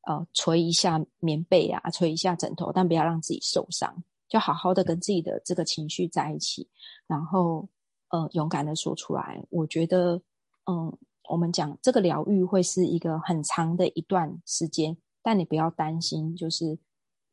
[0.07, 4.03] 呃捶一下棉被啊，捶一下枕头，但不要让自己受伤。
[4.29, 6.69] 就好好的跟自己的这个情绪在一起，
[7.07, 7.69] 然后
[8.11, 9.43] 呃勇敢的说出来。
[9.51, 10.21] 我觉得，
[10.71, 10.97] 嗯，
[11.31, 16.79] 我们讲这个疗愈会是一个很长的一段时间，但你不要担心，就是。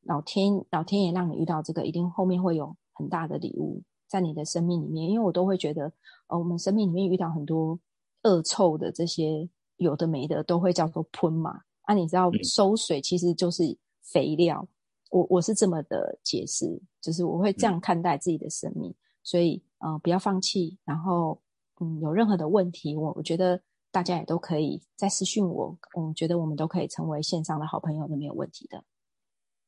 [0.07, 5.09] 老天，老天爷让你遇到这个，一定后面会有很大的礼物在你的生命里面。
[5.09, 5.91] 因为我都会觉得，
[6.27, 7.79] 呃，我们生命里面遇到很多
[8.23, 9.47] 恶臭的这些
[9.77, 11.61] 有的没的，都会叫做喷嘛。
[11.81, 14.67] 啊，你知道收水其实就是肥料。
[15.11, 18.93] 我我是这么的解释，就是我会这样看待自己的生命。
[19.23, 20.77] 所以，呃，不要放弃。
[20.83, 21.39] 然后，
[21.79, 25.77] 嗯，有任何的问题，我我觉得大家也都可以再私讯我。
[25.95, 28.83] 我觉得我们都可以成为线上的好朋友，都没有问题的。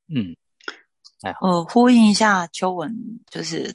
[0.09, 0.35] 嗯，
[1.41, 2.93] 呃，呼应一下秋文，
[3.31, 3.73] 就是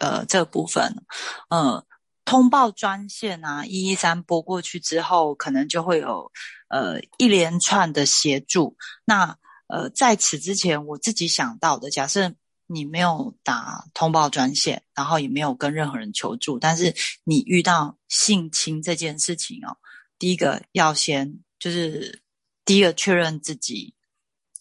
[0.00, 1.04] 呃这部分，
[1.48, 1.86] 呃，
[2.24, 6.30] 通报专线啊，一一三拨过去之后，可能就会有
[6.68, 8.76] 呃一连串的协助。
[9.04, 9.36] 那
[9.68, 12.34] 呃在此之前，我自己想到的，假设
[12.66, 16.94] 你没有打通报专线，然后也没有跟任何人求助，但是
[17.24, 19.76] 你遇到性侵这件事情哦，
[20.18, 22.22] 第一个要先就是
[22.64, 23.94] 第一个确认自己。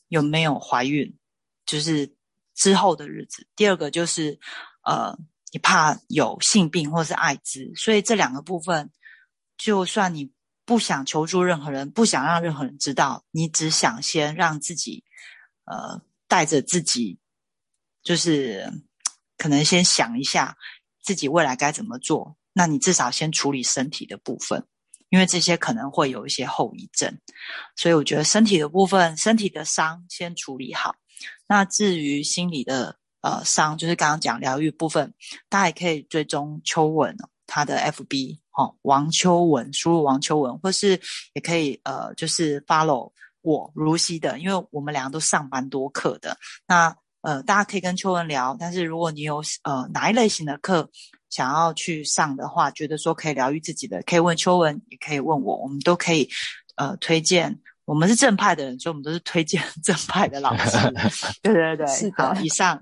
[0.07, 1.17] 有没有怀孕？
[1.65, 2.15] 就是
[2.53, 3.47] 之后的日子。
[3.55, 4.39] 第二个就是，
[4.86, 5.17] 呃，
[5.51, 8.91] 你怕有性病或是艾滋，所以这两个部分，
[9.57, 10.31] 就算你
[10.65, 15.03] 不想求助任何人，不想让任何人知道，你只想先让自己，
[15.65, 17.19] 呃，带着自己，
[18.03, 18.71] 就是
[19.38, 20.55] 可能先想一下
[21.01, 22.38] 自己未来该怎么做。
[22.53, 24.65] 那你至少先处理身体的部分。
[25.09, 27.19] 因为这些可能会有一些后遗症，
[27.75, 30.95] 所以我觉得身体的部分，身体的伤先处理好。
[31.47, 35.11] 那至于心理的呃商，就是刚刚讲疗愈部分，
[35.49, 37.17] 大家也可以追踪秋文
[37.47, 40.99] 他的 FB 哦，王秋文，输入王秋文，或是
[41.34, 43.11] 也可以呃，就是 follow
[43.41, 46.38] 我如熙的，因为我们两个都上班多课的。
[46.67, 50.88] 那呃，大家可以跟秋文聊，但是如果你有呃哪一类型的课，
[51.32, 56.30] 想要去上的话，觉得说可以疗愈自己的，可以问秋文，也可以问我，我们都可以
[56.76, 57.59] 呃推荐。
[57.86, 60.78] 我们是正派的人，所以我们都是推荐 正派的老师。
[61.41, 62.80] 对对对，是好，以上。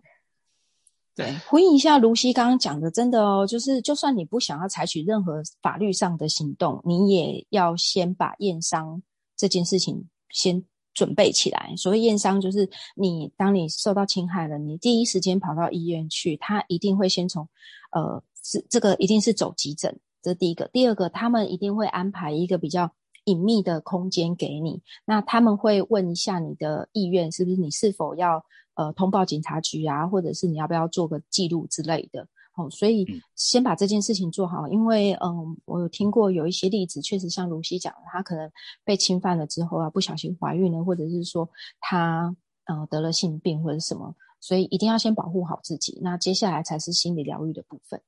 [1.15, 8.99] 对，回应一下卢西刚刚讲的，真的哦，就是就算你不想要采取任何法律上的行动，你也要先把验伤
[9.37, 10.63] 这件事情先
[10.95, 11.71] 准备起来。
[11.77, 17.47] 所谓验伤，就是你当你受到侵害了，你第一时间跑到医院去，他一定会先从
[17.91, 20.67] 呃，是这个一定是走急诊，这是第一个。
[20.73, 22.91] 第二个，他们一定会安排一个比较
[23.25, 28.43] 隐秘的空间给你，那他们会问一下你的意愿，是不是你是否要。
[28.75, 33.05] 呃，通报警察局啊，或者是你要不要做个记录之类的，哦，所以
[33.35, 38.51] 先把这件事情做好，因为嗯，我有听过有一些例子，确实像卢西讲的，她可能
[38.83, 41.49] 被侵犯了之后啊，不小心怀孕了，或者是说
[41.79, 48.01] 她呃得了性病或者什么，所以一定要先保护好自己，那接下来才是心理疗愈的部分，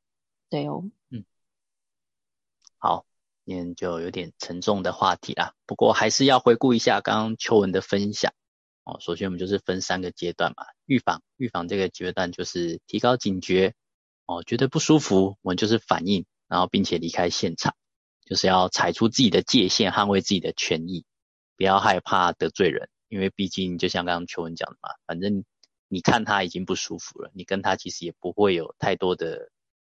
[0.49, 1.23] 对哦，嗯，
[2.77, 3.05] 好，
[3.45, 8.33] 今天就有点沉重的话题啦，不过还是要回顾一下刚刚秋文的分享。
[8.85, 13.73] 哦，首先我们就是分三个阶段嘛，预防，预防这个阶段就是提高警觉，
[14.27, 17.75] 哦，觉得不舒服，我们就是反应，然后并且离开现场，
[18.25, 21.03] 就是要踩出自己的界限，捍卫自己的权益，
[21.57, 25.43] 不要害怕得罪人，因为毕竟就像刚刚邱文讲的嘛，反正
[25.87, 29.49] 你看他已经不舒服了，你跟他其实也不会有太多的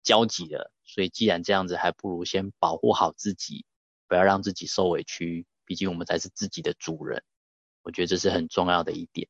[0.01, 3.65] 交集了，所以既然这样子，还不如先保护好自己，
[4.07, 7.21] 不要让自己受委屈，毕竟我们才是自己的主人。
[7.87, 9.29] 我觉得这是很重要的一点。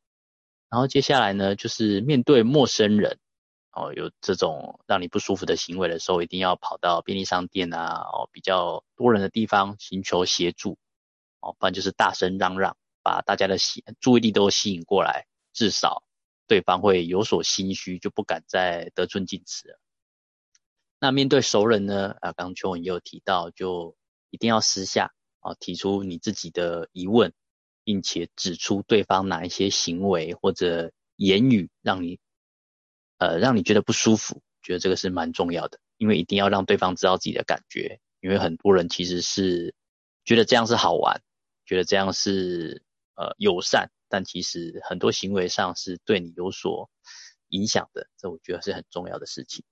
[0.67, 3.19] 然后接下来呢，就是面对陌生人，
[3.71, 10.75] 哦，有这种让你不舒服的行为的时候，一定要跑到便利商店啊，哦，比较多人的地方寻求协助，
[11.39, 13.57] 哦，不然就是大声嚷嚷，把大家的
[13.99, 16.01] 注意力都吸引过来，至少
[16.47, 19.79] 对方会有所心虚，就不敢再得寸进尺了。
[20.99, 23.95] 那面对熟人呢，啊，刚刚秋文也有提到，就
[24.31, 27.31] 一定要私下啊提出你自己的疑问。
[27.87, 32.19] 并且指出对方哪一些行为或者言语让你，
[33.17, 39.73] 呃，让你觉得不舒服，觉得这个是蛮重要的，因为一定要让对方知道自己的感觉，因为很多人其实是
[40.25, 41.21] 觉得这样是好玩，
[41.65, 42.83] 觉得这样是
[43.15, 46.89] 呃友善，但其实很多行为上是对你有所
[47.47, 49.63] 影响的，这我觉得是很重要的事情。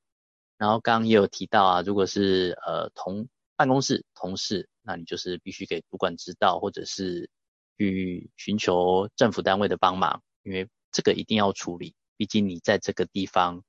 [0.58, 7.30] 然后刚刚也有提到啊，如果是呃同办公室同事，那你就是必须给主管知道，或者是。
[7.78, 11.94] 去寻求政府单位的帮忙，因为这个一定要处理。
[12.18, 13.64] 毕竟你在这个地方，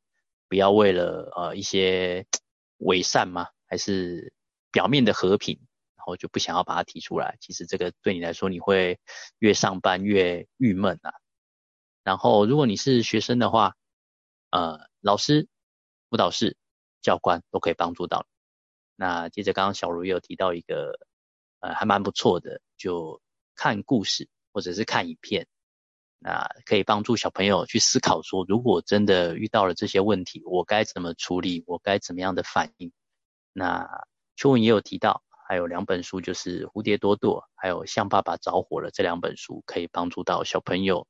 [0.49, 2.25] 不要为了呃一些
[2.79, 4.33] 伪善嘛，还是
[4.71, 5.59] 表面的和平，
[5.97, 7.37] 然后就不想要把它提出来。
[7.41, 9.01] 其实这个对你来说，你会
[9.39, 11.13] 越上班越郁闷啊。
[12.05, 13.75] 然后如果你是学生的话，
[14.51, 15.49] 呃，老师、
[16.09, 16.57] 辅导室、
[17.03, 18.37] 教官都可以帮助到你。
[18.95, 21.01] 那接着刚刚小茹也有提到一个，
[21.59, 23.21] 呃，还蛮不错的，就。
[23.57, 25.49] 看故事或者是看影片，
[26.19, 31.65] 那可以帮助小朋友去思考说，如果真的遇到了这些问题，我该怎么处理？
[31.67, 32.93] 我该怎么样的反应？
[33.53, 41.07] 那秋文也有提到，还有两本书，就是《蝴蝶多朵》还有《向爸爸着火了》这两本书，可以帮助到小朋友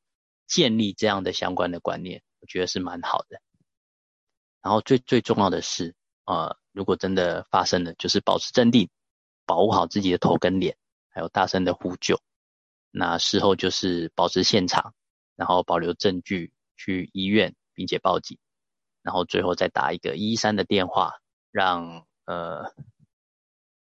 [0.46, 3.40] 建立这样的相关的观念，我觉得是蛮好的。
[4.62, 5.94] 然后最最重要的是，
[6.24, 8.90] 呃，如果真的发生了，就是保持镇定，
[9.44, 10.76] 保护好自己的头跟脸，
[11.08, 12.20] 还有大声的呼救。
[12.98, 14.94] 那事后就是保持现场，
[15.34, 18.38] 然后保留证据去医院，并且报警，
[19.02, 21.12] 然后最后再打一个一三的电话，
[21.50, 22.72] 让呃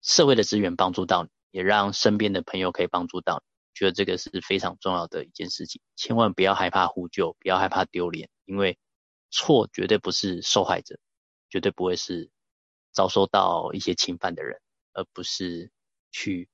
[0.02, 3.44] 社会的资源帮助到你，也让身边的朋友可以帮助到你。
[3.72, 8.76] 觉得这个是非常重要的一件事情，千万不要害怕呼救，不要害怕丢脸，因为
[9.30, 10.98] 错绝对不是受害者，
[11.48, 12.32] 绝对不会是
[12.90, 14.60] 遭受到一些侵犯的人，
[14.92, 15.70] 而不是
[16.10, 16.48] 去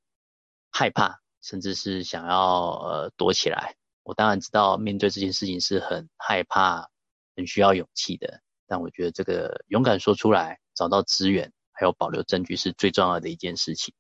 [0.71, 1.23] 害怕。
[1.43, 6.89] 甚至是想要呃躲起来，我当然知道面对这件事情是很害怕、
[7.37, 8.41] 很需要勇气的。
[8.67, 13.95] 但我觉得这个勇敢说出来、找到资源，还有保留证据是最重要的一件事情。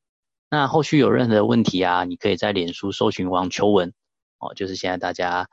[0.49, 3.93] 那后续有任何的问题啊，你可以在脸书搜寻王秋文
[4.39, 5.49] 哦，就是现在大家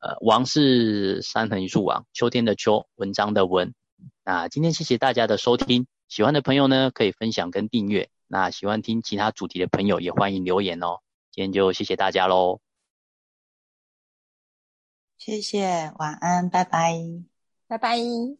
[0.00, 3.74] 呃王是三横一竖王，秋天的秋，文章的文。
[4.24, 8.10] 那今天谢谢大家的收听，喜欢的朋友呢可以分享跟订阅。
[8.26, 11.00] 那喜欢听其他主题的朋友也欢迎留言哦。
[11.30, 12.60] 今天就谢谢大家喽，
[15.18, 16.94] 谢谢，晚安，拜拜，
[17.68, 18.39] 拜拜。